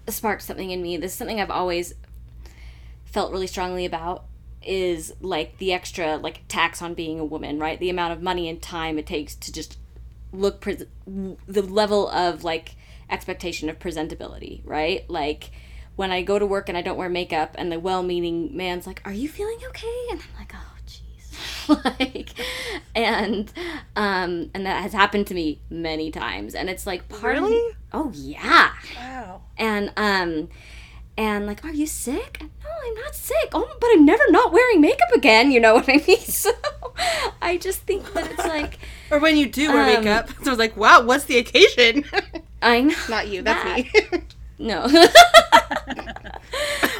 [0.08, 0.96] sparked something in me.
[0.96, 1.92] This is something I've always
[3.04, 4.24] felt really strongly about
[4.62, 7.78] is like the extra like tax on being a woman, right?
[7.78, 9.76] The amount of money and time it takes to just
[10.32, 12.76] look pres- the level of like
[13.10, 15.08] expectation of presentability, right?
[15.08, 15.50] Like
[15.96, 19.02] when I go to work and I don't wear makeup and the well-meaning man's like,
[19.04, 22.30] "Are you feeling okay?" and I'm like, "Oh, jeez." like
[22.94, 23.52] and
[23.94, 27.44] um and that has happened to me many times and it's like part of
[27.92, 29.42] oh yeah wow.
[29.58, 30.48] and um
[31.16, 34.80] and like are you sick no i'm not sick oh but i'm never not wearing
[34.80, 36.50] makeup again you know what i mean so
[37.42, 38.78] i just think that it's like
[39.10, 42.04] Or when you do wear Um, makeup, so it's like, wow, what's the occasion?
[42.62, 42.94] I know.
[43.08, 43.90] Not you, that's me.
[44.58, 44.88] no.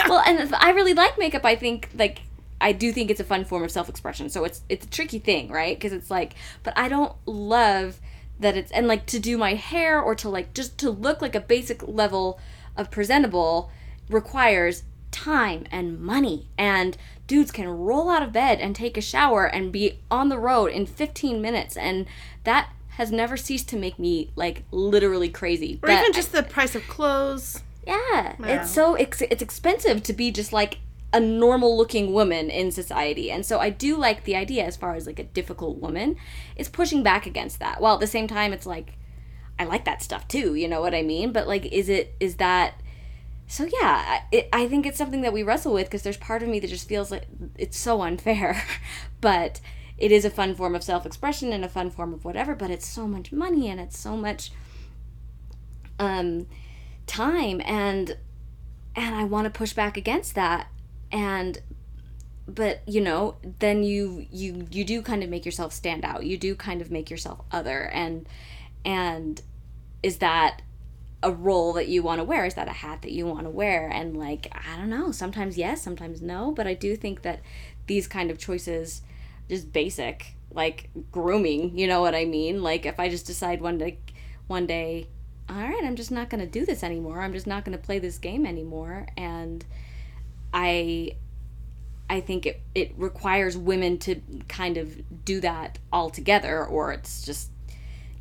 [0.09, 2.22] Well and i really like makeup i think like
[2.62, 4.30] i do think it's a fun form of self-expression.
[4.30, 5.76] So it's it's a tricky thing right?
[5.76, 8.00] Because it's like but i don't love
[8.40, 11.34] that it's and like to do my hair or to like just to look like
[11.34, 12.40] a basic level
[12.76, 13.70] of presentable
[14.09, 16.48] requires time and money.
[16.56, 16.96] And
[17.26, 20.70] dudes can roll out of bed and take a shower and be on the road
[20.70, 21.76] in 15 minutes.
[21.76, 22.06] And
[22.44, 26.32] that has never ceased to make me like literally crazy or But even I- just
[26.32, 27.62] the price of clothes.
[27.86, 30.78] yeah, it's so ex- it's expensive to be just like
[31.12, 33.30] a normal looking woman in society.
[33.30, 36.16] And so I do like the idea as far as like a difficult woman
[36.57, 37.80] is pushing back against that.
[37.80, 38.92] While at the same time it's like
[39.59, 40.55] I like that stuff too.
[40.55, 41.32] You know what I mean?
[41.32, 42.74] But like, is it is that?
[43.46, 46.49] So yeah, it, I think it's something that we wrestle with because there's part of
[46.51, 47.26] me that just feels like
[47.57, 48.62] it's so unfair,
[49.22, 49.61] but
[49.99, 52.55] it is a fun form of self-expression and a fun form of whatever.
[52.55, 54.53] But it's so much money and it's so much
[55.99, 56.46] um,
[57.07, 58.16] time and
[58.94, 60.68] and I want to push back against that.
[61.11, 61.61] And
[62.46, 66.24] but you know then you you you do kind of make yourself stand out.
[66.24, 67.88] You do kind of make yourself other.
[67.88, 68.28] And
[68.84, 69.42] and
[70.03, 70.62] is that
[71.20, 72.44] a role that you want to wear?
[72.44, 73.88] Is that a hat that you want to wear?
[73.88, 75.11] And like i don't know.
[75.11, 76.53] Sometimes yes sometimes no.
[76.53, 77.40] But i do think that
[77.88, 79.03] these kind of choices
[79.49, 82.62] just basic like grooming you know what i mean?
[82.62, 83.99] Like if i just decide one day
[84.46, 85.09] one day
[85.49, 87.20] all right i'm just not going to do this anymore.
[87.20, 89.64] I'm just not going to play this game anymore and
[90.53, 91.12] i
[92.09, 97.22] i think it, it requires women to kind of do that all together or it's
[97.22, 97.51] just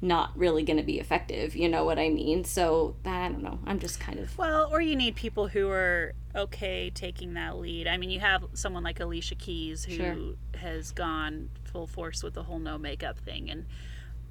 [0.01, 3.57] not really going to be effective you know what i mean so i don't know
[3.65, 7.87] i'm just kind of Well, or you need people who are okay taking that lead.
[7.87, 10.15] I mean, you have someone like Alicia Keys who Sure.
[10.57, 13.65] has gone full force with the whole no makeup thing, and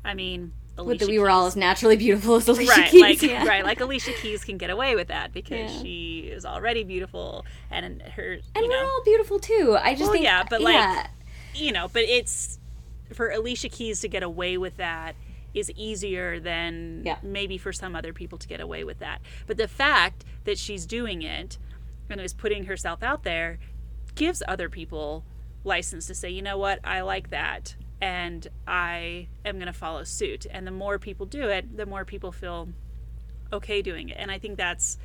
[0.04, 3.02] I mean, with Alicia that we were all as naturally beautiful as Alicia right Keys,
[3.02, 3.44] like yeah.
[3.44, 5.82] right like alicia keys can get away with that because Yeah.
[5.82, 10.12] she is already beautiful and her and you we're all beautiful too i just Well,
[10.12, 11.06] think yeah, but, like, yeah,
[11.54, 12.60] you know but it's
[13.14, 15.16] for alicia keys to get away with that
[15.56, 17.16] is easier than Yeah.
[17.22, 19.20] maybe for some other people to get away with that.
[19.46, 21.58] But the fact that she's doing it
[22.10, 23.58] and is putting herself out there
[24.14, 25.24] gives other people
[25.64, 26.78] license to say you know what?
[26.84, 30.46] I like that and i am going to follow suit.
[30.50, 32.68] And the more people do it the more people feel
[33.52, 34.16] okay doing it.
[34.20, 34.98] And i think that's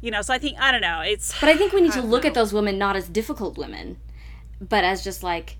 [0.00, 2.02] you know so i think i don't know it's But I think we need to
[2.02, 3.98] look at those women not as difficult women,
[4.60, 5.56] but as just like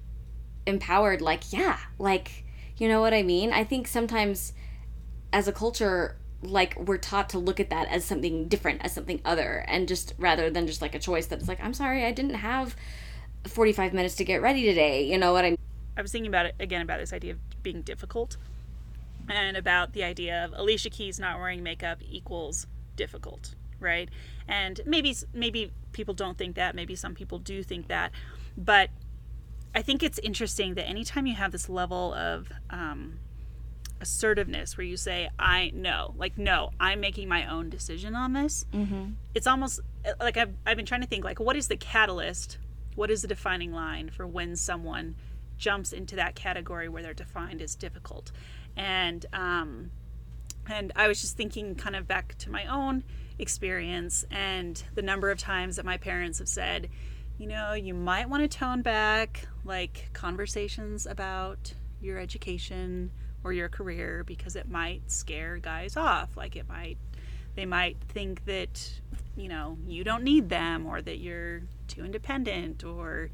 [0.67, 2.45] empowered, like, yeah, like,
[2.79, 3.53] you know what I mean?
[3.53, 4.53] I think sometimes
[5.33, 9.21] as a culture, like, we're taught to look at that as something different, as something
[9.25, 12.35] other, and just rather than just like a choice that's like, I'm sorry, I didn't
[12.35, 12.77] have
[13.47, 15.05] 45 minutes to get ready today.
[15.05, 15.59] You know what I mean?
[15.97, 18.37] I was thinking about it again about this idea of being difficult
[19.29, 22.67] and about the idea of Alicia Keys not wearing makeup equals
[22.97, 24.09] difficult, right?
[24.47, 28.13] And maybe maybe people don't think that, maybe some people do think that,
[28.57, 28.91] but
[29.75, 33.19] I think it's interesting that anytime you have this level of um,
[34.01, 38.65] assertiveness where you say, I know, like, no, I'm making my own decision on this,
[38.73, 39.11] mm-hmm.
[39.35, 39.81] it's almost
[40.21, 42.59] like I've, I've been trying to think, like, what is the catalyst?
[42.95, 45.17] What is the defining line for when someone
[45.57, 48.33] jumps into that category where they're defined as difficult?
[48.77, 49.91] And, um,
[50.69, 53.05] and I was just thinking kind of back to my own
[53.39, 56.89] experience and the number of times that my parents have said,
[57.39, 63.11] you know, you might want to tone back like conversations about your education
[63.45, 66.37] or your career because it might scare guys off.
[66.37, 66.99] Like it might,
[67.55, 69.01] they might think that,
[69.37, 73.31] you know, you don't need them or that you're too independent or,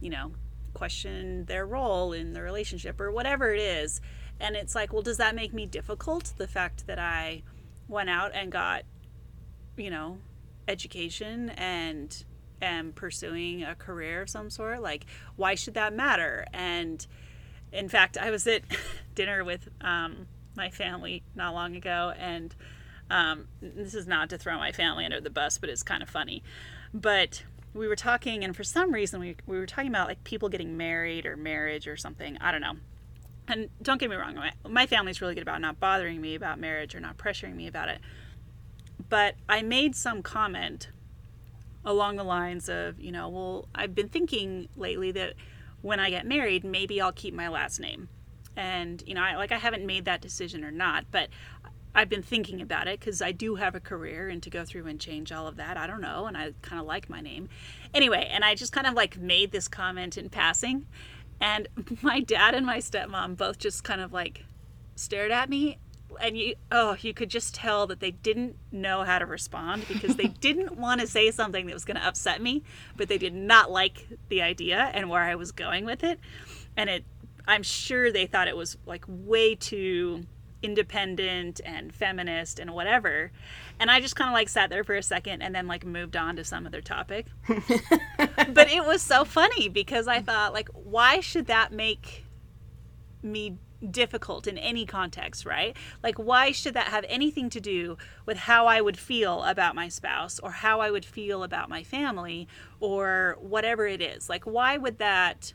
[0.00, 0.32] you know,
[0.74, 4.00] question their role in the relationship or whatever it is.
[4.40, 6.32] And it's like, well, does that make me difficult?
[6.36, 7.42] The fact that I
[7.88, 8.82] went out and got,
[9.76, 10.18] you know,
[10.68, 12.24] education and
[12.60, 14.80] am pursuing a career of some sort.
[14.80, 16.46] Like, why should that matter?
[16.52, 17.06] And
[17.72, 18.62] in fact, I was at
[19.14, 20.26] dinner with um,
[20.56, 22.54] my family not long ago, and
[23.10, 26.08] um, this is not to throw my family under the bus, but it's kind of
[26.08, 26.42] funny.
[26.92, 27.44] But
[27.74, 30.76] we were talking, and for some reason, we, we were talking about like people getting
[30.76, 32.38] married or marriage or something.
[32.40, 32.74] I don't know.
[33.48, 36.58] And don't get me wrong, my, my family's really good about not bothering me about
[36.58, 38.00] marriage or not pressuring me about it.
[39.08, 40.88] But I made some comment
[41.86, 45.34] along the lines of, you know, well, I've been thinking lately that
[45.82, 48.08] when I get married, maybe I'll keep my last name.
[48.56, 51.28] And, you know, I, like I haven't made that decision or not, but
[51.94, 54.86] I've been thinking about it because I do have a career and to go through
[54.86, 56.26] and change all of that, I don't know.
[56.26, 57.48] And I kind of like my name.
[57.94, 60.86] Anyway, and I just kind of like made this comment in passing.
[61.40, 61.68] And
[62.02, 64.44] my dad and my stepmom both just kind of like
[64.96, 65.78] stared at me
[66.20, 70.16] and you oh you could just tell that they didn't know how to respond because
[70.16, 72.62] they didn't want to say something that was going to upset me
[72.96, 76.18] but they did not like the idea and where i was going with it.
[76.76, 77.04] And it
[77.46, 80.24] i'm sure they thought it was like way too
[80.62, 83.30] independent and feminist and whatever.
[83.78, 86.16] And i just kind of like sat there for a second and then like moved
[86.16, 87.26] on to some other topic.
[88.48, 92.24] But it was so funny because i thought like why should that make
[93.22, 93.58] me
[93.90, 95.76] difficult in any context, right?
[96.02, 99.88] Like, why should that have anything to do with how I would feel about my
[99.88, 102.48] spouse or how I would feel about my family
[102.80, 104.28] or whatever it is?
[104.28, 105.52] Like, why would that?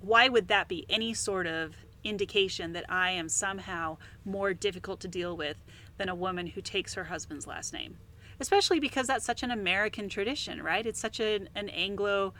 [0.00, 5.08] Why would that be any sort of indication that I am somehow more difficult to
[5.08, 5.62] deal with
[5.98, 7.98] than a woman who takes her husband's last name.
[8.40, 10.84] Especially because that's such an American tradition, right?
[10.84, 12.34] It's such an, an Anglo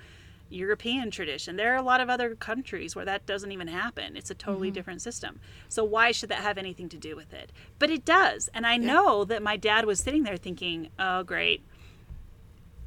[0.53, 1.57] European tradition.
[1.57, 4.17] There are a lot of other countries where that doesn't even happen.
[4.17, 4.75] It's a totally Mm-hmm.
[4.75, 5.41] different system.
[5.69, 7.51] So why should that have anything to do with it?
[7.79, 8.49] But it does.
[8.55, 11.63] And I know that my dad was sitting there thinking, "Oh, great.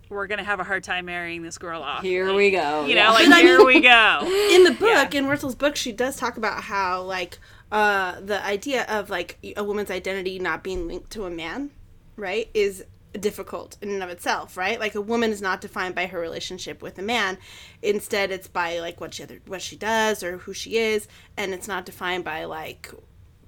[0.08, 2.86] We're going to have a hard time marrying this girl off." Here we go.
[2.86, 3.08] You Yeah.
[3.08, 4.20] know, like here we go.
[4.52, 5.20] in the book Yeah.
[5.20, 7.40] in Wurtzel's book she does talk about how like
[7.72, 11.72] uh the idea of like a woman's identity not being linked to a man
[12.16, 12.86] right is
[13.18, 14.80] difficult in and of itself right?
[14.80, 17.38] Like a woman is not defined by her relationship with a man.
[17.82, 21.08] Instead it's by like what she other, what she does or who she is
[21.38, 22.92] and it's not defined by like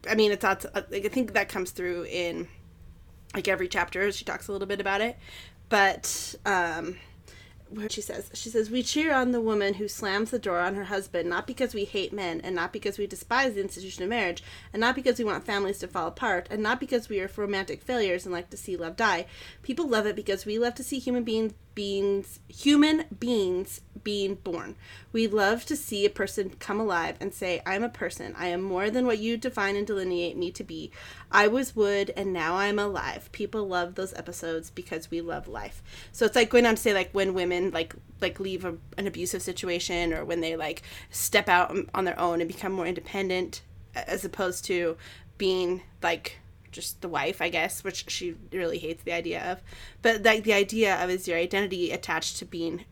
[0.10, 2.48] i mean it's not like, i think that comes through in
[3.34, 5.18] like every chapter she talks a little bit about it.
[5.70, 6.98] But um
[7.70, 8.30] where she says.
[8.34, 11.48] She says we cheer on the woman who slams the door on her husband not
[11.48, 14.44] because we hate men and not because we despise the institution of marriage
[14.74, 17.82] and not because we want families to fall apart and not because we are romantic
[17.82, 19.26] failures and like to see love die.
[19.62, 24.76] People love it because we love to see human beings beings human beings being born.
[25.12, 28.34] We love to see a person come alive and say i'm a person.
[28.36, 30.92] I am more than what you define and delineate me to be.
[31.32, 33.30] I was wood and now i'm alive.
[33.32, 35.84] People love those episodes because we love life.
[36.12, 39.06] So it's like going on to say like when women like like leave a, an
[39.06, 42.88] abusive situation or when they like step out on- on their own and become more
[42.88, 43.62] independent
[43.94, 44.98] as opposed to
[45.38, 46.40] being like
[46.72, 49.62] just the wife i guess which she really hates the idea of.
[50.02, 52.86] But like the idea of is your identity attached to being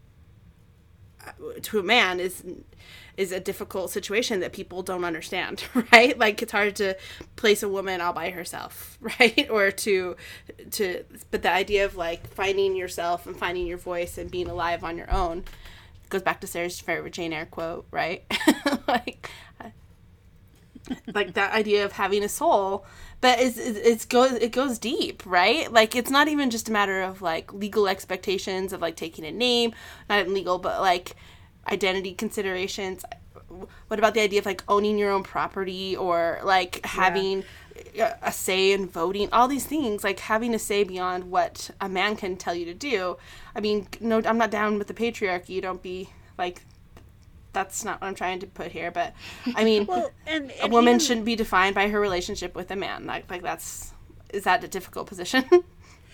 [1.25, 2.43] uh, to a man is
[3.17, 6.17] is a difficult situation that people don't understand right?
[6.17, 6.95] Like it's hard to
[7.35, 9.47] place a woman all by herself right?
[9.49, 10.15] Or to
[10.71, 14.83] to but the idea of like finding yourself and finding your voice and being alive
[14.83, 15.43] on your own
[16.09, 18.23] goes back to sarah's favorite jane eyre quote right?
[18.87, 19.29] Like
[21.13, 22.85] like that idea of having a soul
[23.21, 25.71] but it's, it's it's goes it goes deep right?
[25.71, 29.31] Like it's not even just a matter of like legal expectations of like taking a
[29.31, 29.73] name
[30.09, 31.15] not legal but like
[31.71, 33.03] identity considerations.
[33.87, 37.43] What about the idea of like owning your own property or like having
[37.97, 39.29] a- a say in voting?
[39.31, 42.73] All these things like having a say beyond what a man can tell you to
[42.73, 43.17] do.
[43.55, 45.61] I mean no i'm not down with the patriarchy.
[45.61, 46.63] Don't be like
[47.55, 49.13] that's not what i'm trying to put here but
[49.55, 52.75] i mean Well, and, a woman even- shouldn't be defined by her relationship with a
[52.75, 53.05] man.
[53.07, 53.93] Like, like that's
[54.31, 55.43] is that a difficult position?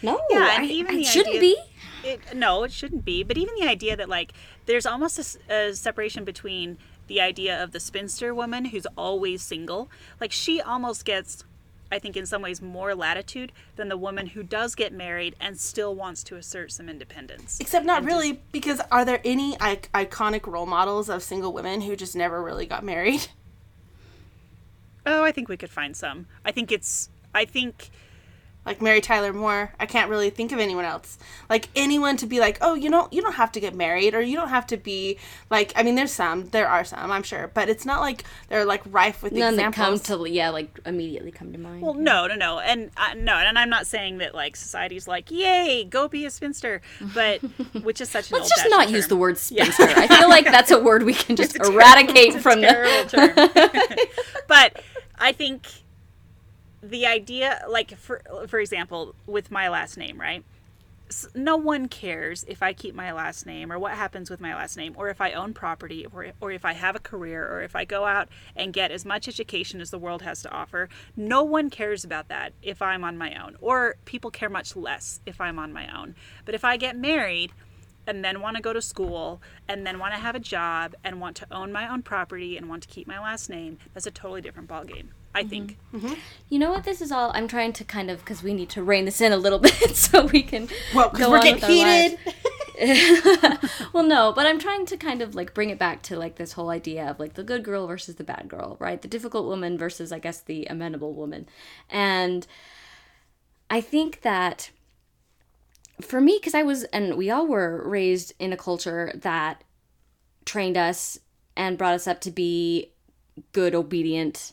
[0.04, 1.56] No, Yeah, and I, even I the shouldn't idea-
[2.04, 2.10] be.
[2.10, 3.22] It, no, it shouldn't be.
[3.22, 4.34] But even the idea that like
[4.66, 10.32] there's almost a separation between the idea of the spinster woman who's always single, like
[10.32, 11.44] she almost gets,
[11.92, 15.60] I think, in some ways more latitude than the woman who does get married and
[15.60, 17.60] still wants to assert some independence.
[17.60, 21.96] Except not really, because are there any I- iconic role models of single women who
[21.96, 23.28] just never really got married?
[25.06, 26.28] Oh, I think we could find some.
[26.46, 27.10] I think it's.
[27.34, 27.89] I think
[28.66, 31.18] Like Mary Tyler Moore, I can't really think of anyone else.
[31.49, 34.22] Like anyone to be like, oh, you know, you don't have to get married, or
[34.22, 35.18] you don't have to be
[35.49, 35.74] like.
[35.76, 38.84] I mean, there's some, there are some, I'm sure, but it's not like they're like
[38.86, 39.57] rife with examples.
[39.57, 41.82] None that come to yeah, like immediately come to mind.
[41.82, 45.32] Well, no, no, no, and uh, no, and I'm not saying that like society's like,
[45.32, 46.82] yay, go be a spinster,
[47.16, 47.39] but
[47.82, 49.84] which is such an Let's just old-fashioned not use the word spinster.
[49.84, 52.68] I feel like that's a word we can just eradicate from the.
[52.68, 53.97] terrible term.
[54.47, 54.82] but
[55.20, 55.68] I think
[56.82, 60.43] the idea, like for for example, with my last name, right?
[61.36, 64.77] No one cares if I keep my last name or what happens with my last
[64.77, 67.75] name, or if I own property, or or if I have a career, or if
[67.75, 70.89] I go out and get as much education as the world has to offer.
[71.15, 75.19] No one cares about that if I'm on my own, or people care much less
[75.25, 76.15] if I'm on my own.
[76.45, 77.51] But if I get married
[78.07, 81.21] and then want to go to school and then want to have a job and
[81.21, 84.11] want to own my own property and want to keep my last name that's a
[84.11, 86.07] totally different ballgame i think mm-hmm.
[86.07, 86.15] Mm-hmm.
[86.51, 86.84] You know what?
[86.84, 87.32] This is all.
[87.34, 89.95] I'm trying to kind of because we need to rein this in a little bit
[89.95, 90.67] so we can.
[90.93, 92.17] well, because we're on getting with our lives.
[92.77, 93.69] heated.
[93.93, 96.51] well, no, but I'm trying to kind of like bring it back to like this
[96.51, 99.01] whole idea of like the good girl versus the bad girl, right?
[99.01, 101.47] The difficult woman versus, I guess, the amenable woman.
[101.89, 102.45] And
[103.69, 104.71] I think that
[106.01, 109.63] for me, because I was, and we all were raised in a culture that
[110.43, 111.17] trained us
[111.55, 112.91] and brought us up to be
[113.53, 114.51] good, obedient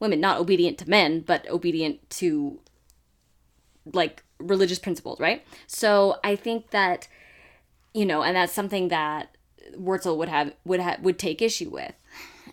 [0.00, 2.60] women, not obedient to men, but obedient to
[3.92, 5.44] like religious principles, right?
[5.66, 7.08] So I think that
[7.94, 9.36] you know, and that's something that
[9.74, 11.94] Wurtzel would have would have would take issue with.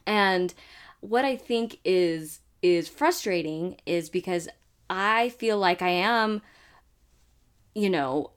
[0.06, 0.54] And
[1.02, 4.48] what I think is is frustrating is because
[4.90, 6.42] I feel like I am
[7.76, 8.32] you know,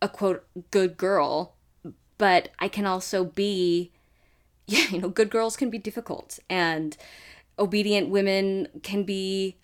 [0.00, 1.54] a quote good girl,
[2.18, 3.92] but I can also be
[4.66, 6.96] yeah, you know, good girls can be difficult and
[7.62, 9.56] obedient women can be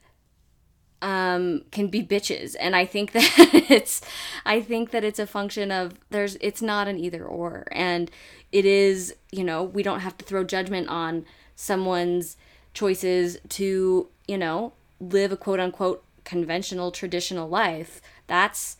[1.03, 2.57] um can be bitches.
[2.59, 4.01] And i think that it's
[4.47, 7.67] i think that it's a function of there's it's not an either or.
[7.73, 8.11] And
[8.53, 11.25] it is you know we don't have to throw judgment on
[11.55, 12.37] someone's
[12.75, 18.01] choices to you know live a quote unquote conventional traditional life.
[18.27, 18.77] That's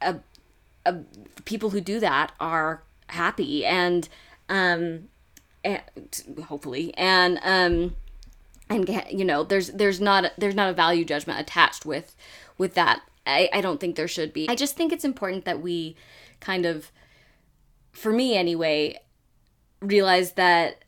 [0.00, 0.16] a,
[0.86, 0.96] a
[1.44, 4.08] people who do that are happy and
[4.48, 5.08] um
[5.64, 5.82] and
[6.46, 7.94] hopefully and um
[8.74, 12.16] and get, you know there's there's not there's not a value judgment attached with
[12.58, 13.02] with that.
[13.24, 14.48] I, I don't think there should be.
[14.48, 15.96] I just think it's important that we
[16.40, 16.90] kind of
[17.92, 18.98] for me anyway
[19.80, 20.84] realize that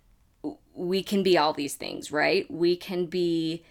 [0.74, 2.51] we can be all these things right?
[2.51, 3.64] We can be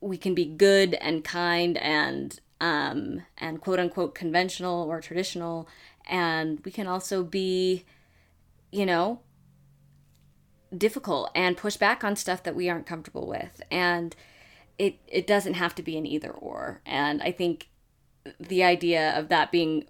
[0.00, 5.68] we can be good and kind and um and quote unquote conventional or traditional
[6.08, 7.84] and we can also be
[8.70, 9.20] you know
[10.76, 13.62] difficult and push back on stuff that we aren't comfortable with.
[13.70, 14.14] And
[14.78, 16.80] it it doesn't have to be an either or.
[16.86, 17.68] And i think
[18.38, 19.86] the idea of that being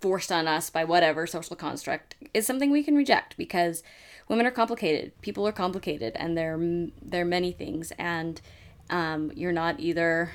[0.00, 3.82] forced on us by whatever social construct is something we can reject because
[4.28, 6.58] women are complicated people are complicated and they're
[7.02, 7.92] they're many things.
[7.98, 8.40] And
[8.90, 10.30] um, you're not either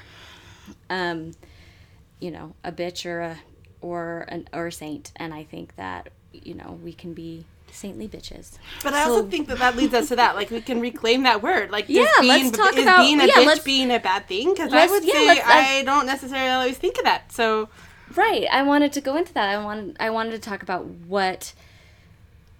[0.89, 1.33] um,
[2.19, 3.37] you know a bitch or a
[3.81, 5.11] or an or a saint.
[5.15, 8.57] And i think that you know we can be saintly bitches.
[8.83, 10.35] But I also think that that leads us to that.
[10.35, 11.71] Like we can reclaim that word.
[11.71, 14.53] Like yeah, being, let's talk is about being a yeah, bitch being a bad thing
[14.53, 17.31] because I would yeah, say I don't necessarily always think of that.
[17.31, 17.69] So
[18.15, 18.47] right.
[18.51, 19.49] I wanted to go into that.
[19.49, 21.53] I wanted I wanted to talk about what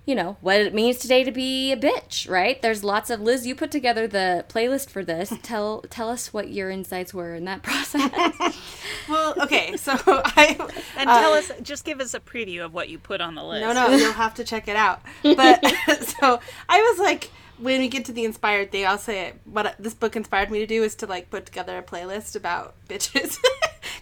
[0.09, 2.27] you know what it means today to be a bitch.
[2.27, 2.59] Right?
[2.59, 3.45] There's lots of Liz.
[3.45, 5.31] You put together the playlist for this.
[5.43, 8.57] Tell tell us what your insights were in that process.
[9.09, 9.77] well, okay.
[9.77, 10.57] So I
[10.97, 13.43] And tell uh, us, just give us a preview of what you put on the
[13.43, 13.61] list.
[13.61, 15.01] No, no, you'll have to check it out.
[15.21, 15.63] But
[16.01, 17.29] so I was like,
[17.59, 19.39] when we get to the inspired thing, I'll say it.
[19.45, 22.73] What this book inspired me to do is to like put together a playlist about
[22.87, 23.37] bitches.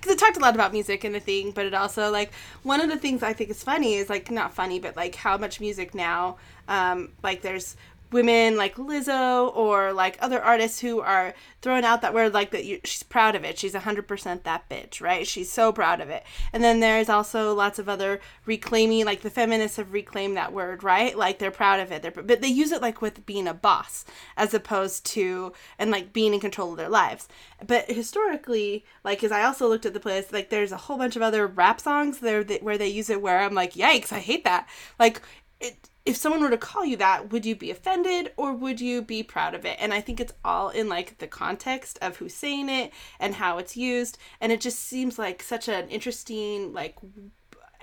[0.07, 2.31] Because it talked a lot about music and the thing, but it also like
[2.63, 5.37] one of the things I think is funny is like not funny, but like how
[5.37, 6.37] much music now,
[6.69, 7.75] um, like there's
[8.11, 12.65] women like Lizzo or like other artists who are throwing out that word like that
[12.65, 13.57] you, she's proud of it.
[13.57, 15.27] She's 100% that bitch, right?
[15.27, 16.23] She's so proud of it.
[16.53, 20.83] And then there's also lots of other reclaiming like the feminists have reclaimed that word,
[20.83, 21.17] right?
[21.17, 22.01] Like they're proud of it.
[22.01, 24.05] They're but they use it like with being a boss
[24.35, 27.27] as opposed to and like being in control of their lives.
[27.65, 31.15] But historically, like as I also looked at the playlist, like there's a whole bunch
[31.15, 34.19] of other rap songs there that, where they use it where I'm like, "Yikes, I
[34.19, 34.67] hate that."
[34.99, 35.21] Like
[35.59, 39.01] it if someone were to call you that, would you be offended or would you
[39.01, 39.75] be proud of it?
[39.77, 43.57] And I think it's all in like the context of who's saying it and how
[43.57, 44.17] it's used.
[44.39, 46.95] And it just seems like such an interesting like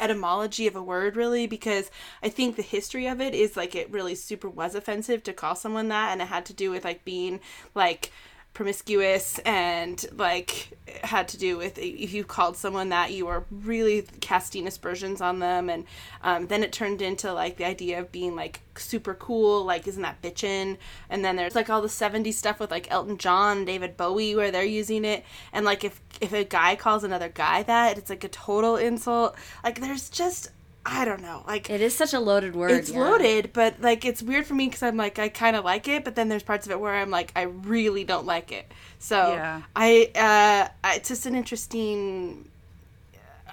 [0.00, 1.90] etymology of a word really because
[2.22, 5.54] I think the history of it is like it really super was offensive to call
[5.54, 7.40] someone that and it had to do with like being
[7.74, 8.10] like
[8.54, 14.06] promiscuous and like had to do with if you called someone that you were really
[14.20, 15.68] casting aspersions on them.
[15.68, 15.84] And
[16.22, 20.02] um, then it turned into like the idea of being like super cool like isn't
[20.02, 20.78] that bitchin?
[21.10, 24.52] And then there's like all the 70s stuff with like elton john david bowie where
[24.52, 25.24] they're using it.
[25.52, 29.34] And like if if a guy calls another guy that it's like a total insult.
[29.64, 30.50] Like there's just
[30.86, 31.42] I don't know.
[31.46, 32.70] Like it is such a loaded word.
[32.72, 33.00] it's yeah.
[33.00, 36.04] loaded, but like it's weird for me because I'm like I kind of like it,
[36.04, 38.70] but then there's parts of it where I'm like I really don't like it.
[38.98, 39.62] So Yeah.
[39.74, 42.50] I, uh, I- it's just an interesting.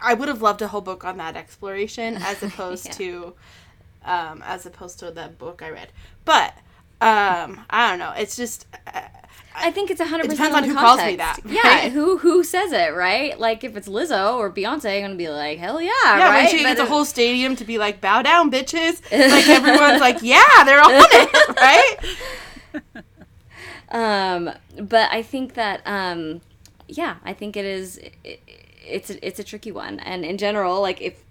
[0.01, 2.91] I would have loved a whole book on that exploration as opposed Yeah.
[2.93, 3.34] to,
[4.03, 5.89] um, as opposed to the book I read.
[6.25, 6.53] But
[7.02, 8.14] um, I don't know.
[8.18, 8.68] It's just.
[8.88, 9.02] Uh,
[9.54, 11.43] I think it's hundred It percent depends on on who calls me context.
[11.43, 11.91] that, Yeah, right?
[11.91, 13.38] who who says it, right?
[13.38, 16.36] Like if it's Lizzo or Beyonce, I'm gonna be like, hell yeah, yeah, right?
[16.43, 19.99] when she But gets a whole stadium to be like, "Bow down, bitches!" Like everyone's
[19.99, 22.91] like, "Yeah, they're on it," right?
[23.89, 26.41] um, but I think that um,
[26.88, 27.97] yeah, I think it is.
[28.24, 28.39] It,
[28.88, 31.24] it's a, it's a tricky one, and in general, like if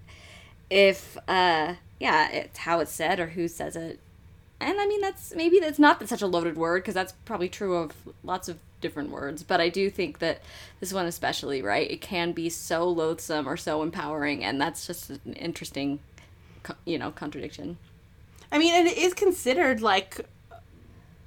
[0.69, 3.99] if uh, yeah, it's how it's said or who says it,
[4.61, 7.75] and I mean that's maybe that's not such a loaded word because that's probably true
[7.75, 7.93] of
[8.23, 10.41] lots of different words, but I do think that
[10.79, 11.89] this one especially, right?
[11.89, 15.99] It can be so loathsome or so empowering, and that's just an interesting,
[16.83, 17.77] you know, contradiction.
[18.51, 20.25] I mean, it is considered like,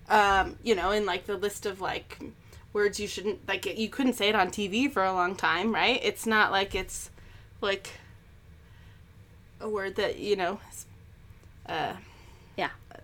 [0.08, 2.20] um, you know, in like the list of like
[2.72, 3.64] words you shouldn't like.
[3.78, 6.00] You couldn't say it on TV for a long time, right?
[6.02, 7.10] It's not like it's
[7.60, 7.90] like
[9.60, 10.60] a word that you know
[11.66, 11.94] uh,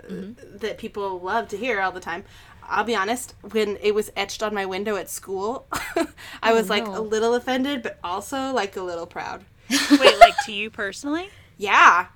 [0.09, 0.21] Yeah.
[0.57, 2.25] that people love to hear all the time.
[2.63, 6.07] I'll be honest, when it was etched on my window at school, I
[6.45, 6.99] oh, was like no.
[6.99, 9.45] a little offended, but also like a little proud.
[9.69, 11.29] Wait, like to you personally?
[11.59, 12.07] Yeah.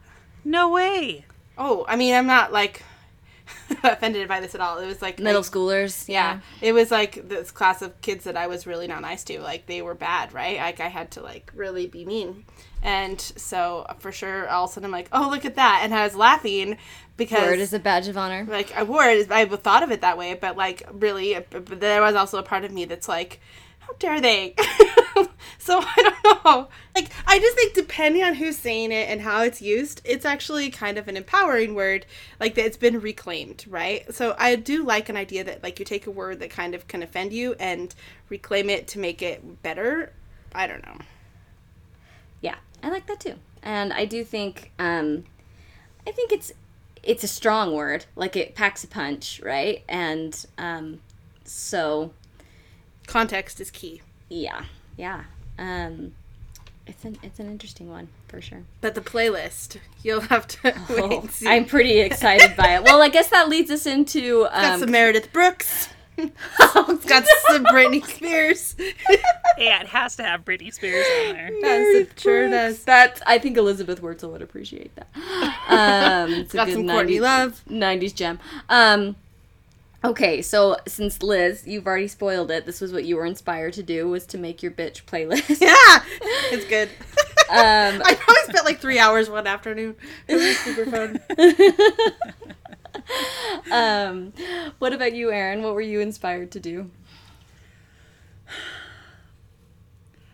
[0.42, 1.26] No way.
[1.58, 2.82] Oh, I mean, I'm not like
[3.82, 4.78] offended by this at all.
[4.78, 6.08] It was like Middle I- schoolers.
[6.08, 9.40] yeah, it was like this class of kids that I was really not nice to.
[9.40, 10.56] Like they were bad, right?
[10.56, 12.46] Like I had to like really be mean.
[12.84, 15.94] And so for sure, all of a sudden I'm like, oh look at that, and
[15.94, 16.76] I was laughing
[17.16, 18.46] because Word is a badge of honor.
[18.48, 19.32] like I wore it.
[19.32, 22.42] I thought of it that way, but like really, uh, but there was also a
[22.42, 23.40] part of me that's like,
[23.78, 24.54] how dare they?
[25.58, 26.68] so I don't know.
[26.94, 30.68] Like I just think depending on who's saying it and how it's used, it's actually
[30.68, 32.04] kind of an empowering word.
[32.38, 34.12] Like that it's been reclaimed, right?
[34.14, 36.86] So I do like an idea that like you take a word that kind of
[36.86, 37.94] can offend you and
[38.28, 40.12] reclaim it to make it better.
[40.54, 40.98] I don't know.
[42.84, 43.34] I like that too.
[43.62, 45.24] And I do think um
[46.06, 46.52] I think it's
[47.02, 48.04] it's a strong word.
[48.14, 49.82] Like it packs a punch, right?
[49.88, 51.00] And um
[51.44, 52.12] so
[53.06, 54.02] Context is key.
[54.28, 54.64] yeah.
[54.96, 55.24] Yeah.
[55.58, 56.12] Um
[56.86, 58.62] it's an it's an interesting one for sure.
[58.82, 60.58] But the playlist, you'll have to
[60.90, 61.28] wait Oh.
[61.46, 62.82] I'm pretty excited by it.
[62.84, 65.88] Well, I guess that leads us into got um some Meredith Brooks.
[66.60, 68.76] oh, got some Britney Spears.
[69.58, 71.50] Yeah, it has to have Britney Spears on there.
[71.60, 72.84] Yes, it sure does.
[72.84, 75.08] That I think Elizabeth Wurtzel would appreciate that.
[75.68, 77.62] Um, it's a Got good some Courtney 90s Love.
[77.68, 78.38] 90s gem.
[78.68, 79.16] Um,
[80.04, 82.66] okay, so since Liz, you've already spoiled it.
[82.66, 85.60] This was what you were inspired to do was to make your bitch playlist.
[85.60, 86.02] Yeah,
[86.52, 86.88] it's good.
[87.50, 89.96] Um, I probably spent like three hours one afternoon.
[90.28, 91.20] It was super fun.
[93.72, 94.32] um,
[94.78, 95.62] what about you, Aaron?
[95.62, 96.90] What were you inspired to do?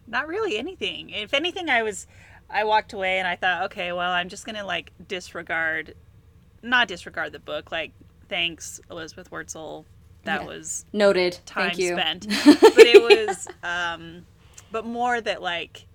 [0.06, 1.10] Not really anything.
[1.10, 2.06] If anything, I was,
[2.48, 5.94] I walked away and I thought, okay, well, I'm just gonna like disregard,
[6.62, 7.70] not disregard the book.
[7.70, 7.92] Like,
[8.28, 9.84] thanks, Elizabeth Wurtzel.
[10.24, 10.46] That Yeah.
[10.48, 11.38] was Noted.
[11.46, 11.92] time Thank you.
[11.94, 12.26] spent.
[12.74, 14.26] but it was, um,
[14.72, 15.86] but more that like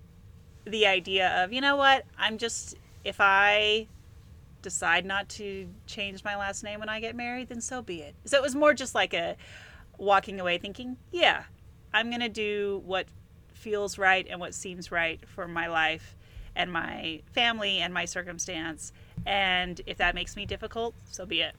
[0.64, 3.86] the idea of, you know what, I'm just if I
[4.66, 8.16] decide not to change my last name when I get married, then so be it.
[8.24, 9.36] So it was more just like a
[9.96, 11.44] walking away thinking, yeah,
[11.94, 13.06] I'm gonna do what
[13.52, 16.16] feels right and what seems right for my life
[16.56, 18.92] and my family and my circumstance.
[19.24, 21.54] And if that makes me difficult, so be it.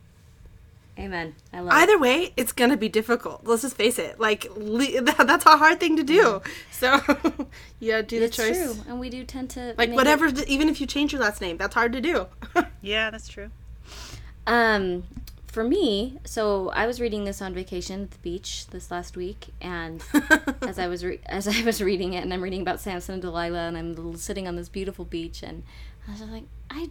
[1.00, 1.36] Amen.
[1.54, 1.76] I love it.
[1.76, 3.42] Either way, it's gonna be difficult.
[3.46, 4.20] Let's just face it.
[4.20, 6.42] Like le- that, that's a hard thing to do.
[6.72, 6.96] So
[7.80, 8.58] you gotta do the It's choice.
[8.58, 11.22] true, and we do tend to Like make it- whatever, even if you change your
[11.22, 12.28] last name, that's hard to do.
[12.82, 13.50] Yeah, that's true.
[14.46, 15.04] Um,
[15.48, 19.48] for me, so I was reading this on vacation at the beach this last week,
[19.60, 20.04] and
[20.62, 23.22] as I was re- as I was reading it, and I'm reading about Samson and
[23.22, 25.64] Delilah, and I'm sitting on this beautiful beach, and
[26.08, 26.90] I was just like, I,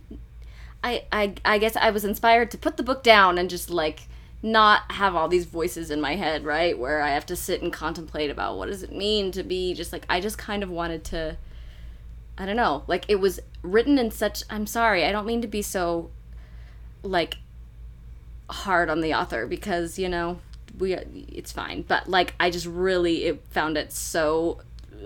[0.83, 4.03] I, I, I guess I was inspired to put the book down and just like
[4.43, 7.73] not have all these voices in my head, right, where I have to sit and
[7.73, 11.05] contemplate about what does it mean to be just like I just kind of wanted
[11.05, 11.37] to.
[12.39, 12.85] I don't know.
[12.87, 16.11] Like it was written in such I'm sorry, I don't mean to be so
[17.03, 17.39] like
[18.49, 20.39] hard on the author because, you know,
[20.79, 21.83] we it's fine.
[21.83, 24.61] But like I just really it found it so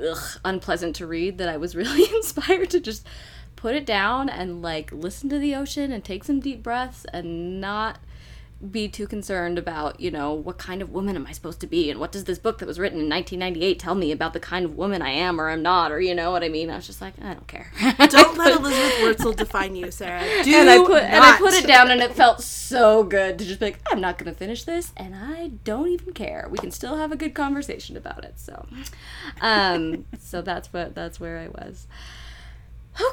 [0.04, 3.06] ugh, unpleasant to read that I was really inspired to just
[3.60, 7.60] put it down and like listen to the ocean and take some deep breaths and
[7.60, 7.98] not
[8.70, 11.90] be too concerned about, you know, what kind of woman am I supposed to be
[11.90, 14.64] and what does this book that was written in 1998 tell me about the kind
[14.64, 16.70] of woman I am or I'm not or you know what I mean?
[16.70, 17.70] I was just like, I don't care.
[18.08, 20.22] Don't let Elizabeth Wurtzel define you, Sarah.
[20.42, 23.44] Do and I put and I put it down and it felt so good to
[23.44, 26.48] just be like, I'm not gonna finish this and I don't even care.
[26.50, 28.40] We can still have a good conversation about it.
[28.40, 28.66] So
[29.42, 31.86] um so that's what that's where I was.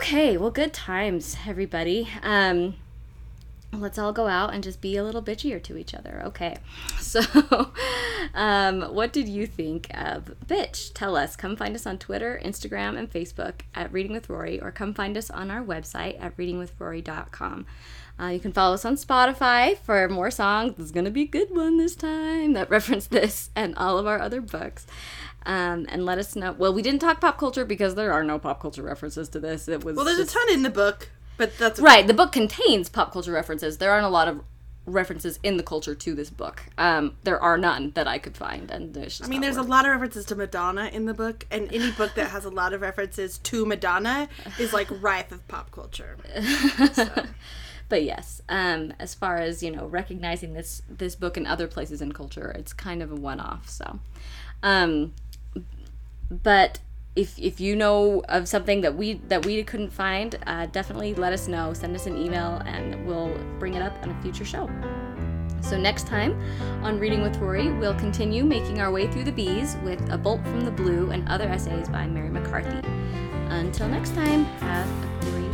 [0.07, 2.07] Okay, well good times, everybody.
[2.23, 2.75] Um
[3.73, 6.21] let's all go out and just be a little bitchier to each other.
[6.27, 6.55] Okay.
[7.07, 7.21] So,
[8.33, 10.91] um, what did you think of Bitch?
[10.93, 11.37] Tell us.
[11.37, 15.15] Come find us on Twitter, Instagram, and Facebook at Reading with Rory, or come find
[15.15, 17.65] us on our website at readingwithrory.com.
[18.19, 20.73] Uh, you can follow us on Spotify for more songs.
[20.75, 24.05] There's going to be a good one this time that reference this and all of
[24.05, 24.85] our other books.
[25.47, 26.51] Um, and let us know.
[26.51, 29.69] Well, we didn't talk pop culture because there are no pop culture references to this.
[29.69, 32.89] It was Well, there's a ton in the book, but that's Right, the book contains
[32.89, 33.77] pop culture references.
[33.77, 34.41] There aren't a lot of
[34.85, 36.63] references in the culture to this book.
[36.77, 39.63] Um, there are none that I could find, and there's just I mean, there's a
[39.63, 42.73] lot of references to Madonna in the book, and any book that has a lot
[42.73, 44.27] of references to Madonna
[44.59, 46.17] is like rife of pop culture.
[47.89, 52.01] But yes, um, as far as you know, recognizing this this book in other places
[52.01, 53.69] in culture, it's kind of a one off.
[53.69, 53.99] So,
[54.61, 55.13] um,
[56.29, 56.79] but
[57.15, 61.33] if if you know of something that we that we couldn't find, uh, definitely let
[61.33, 61.73] us know.
[61.73, 64.69] Send us an email, and we'll bring it up on a future show.
[65.61, 66.39] So next time
[66.83, 70.41] on Reading with Rory, we'll continue making our way through the bees with A Bolt
[70.43, 72.87] from the Blue and other essays by Mary McCarthy.
[73.49, 75.46] Until next time, have a great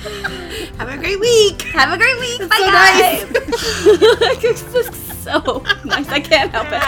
[0.00, 1.62] Have a great week.
[1.62, 2.38] Have a great week.
[2.38, 4.20] That's Bye, so guys.
[4.20, 4.40] Nice.
[4.72, 6.08] just so nice.
[6.08, 6.82] I can't help it.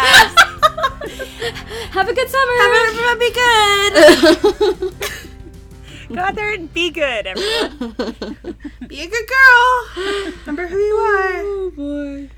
[1.91, 2.53] Have a good summer.
[2.59, 4.95] Have a, be good.
[6.17, 7.95] Go out there and be good, everyone.
[8.89, 9.89] be a good girl.
[10.47, 11.33] Remember who you are.
[11.43, 12.31] Oh boy.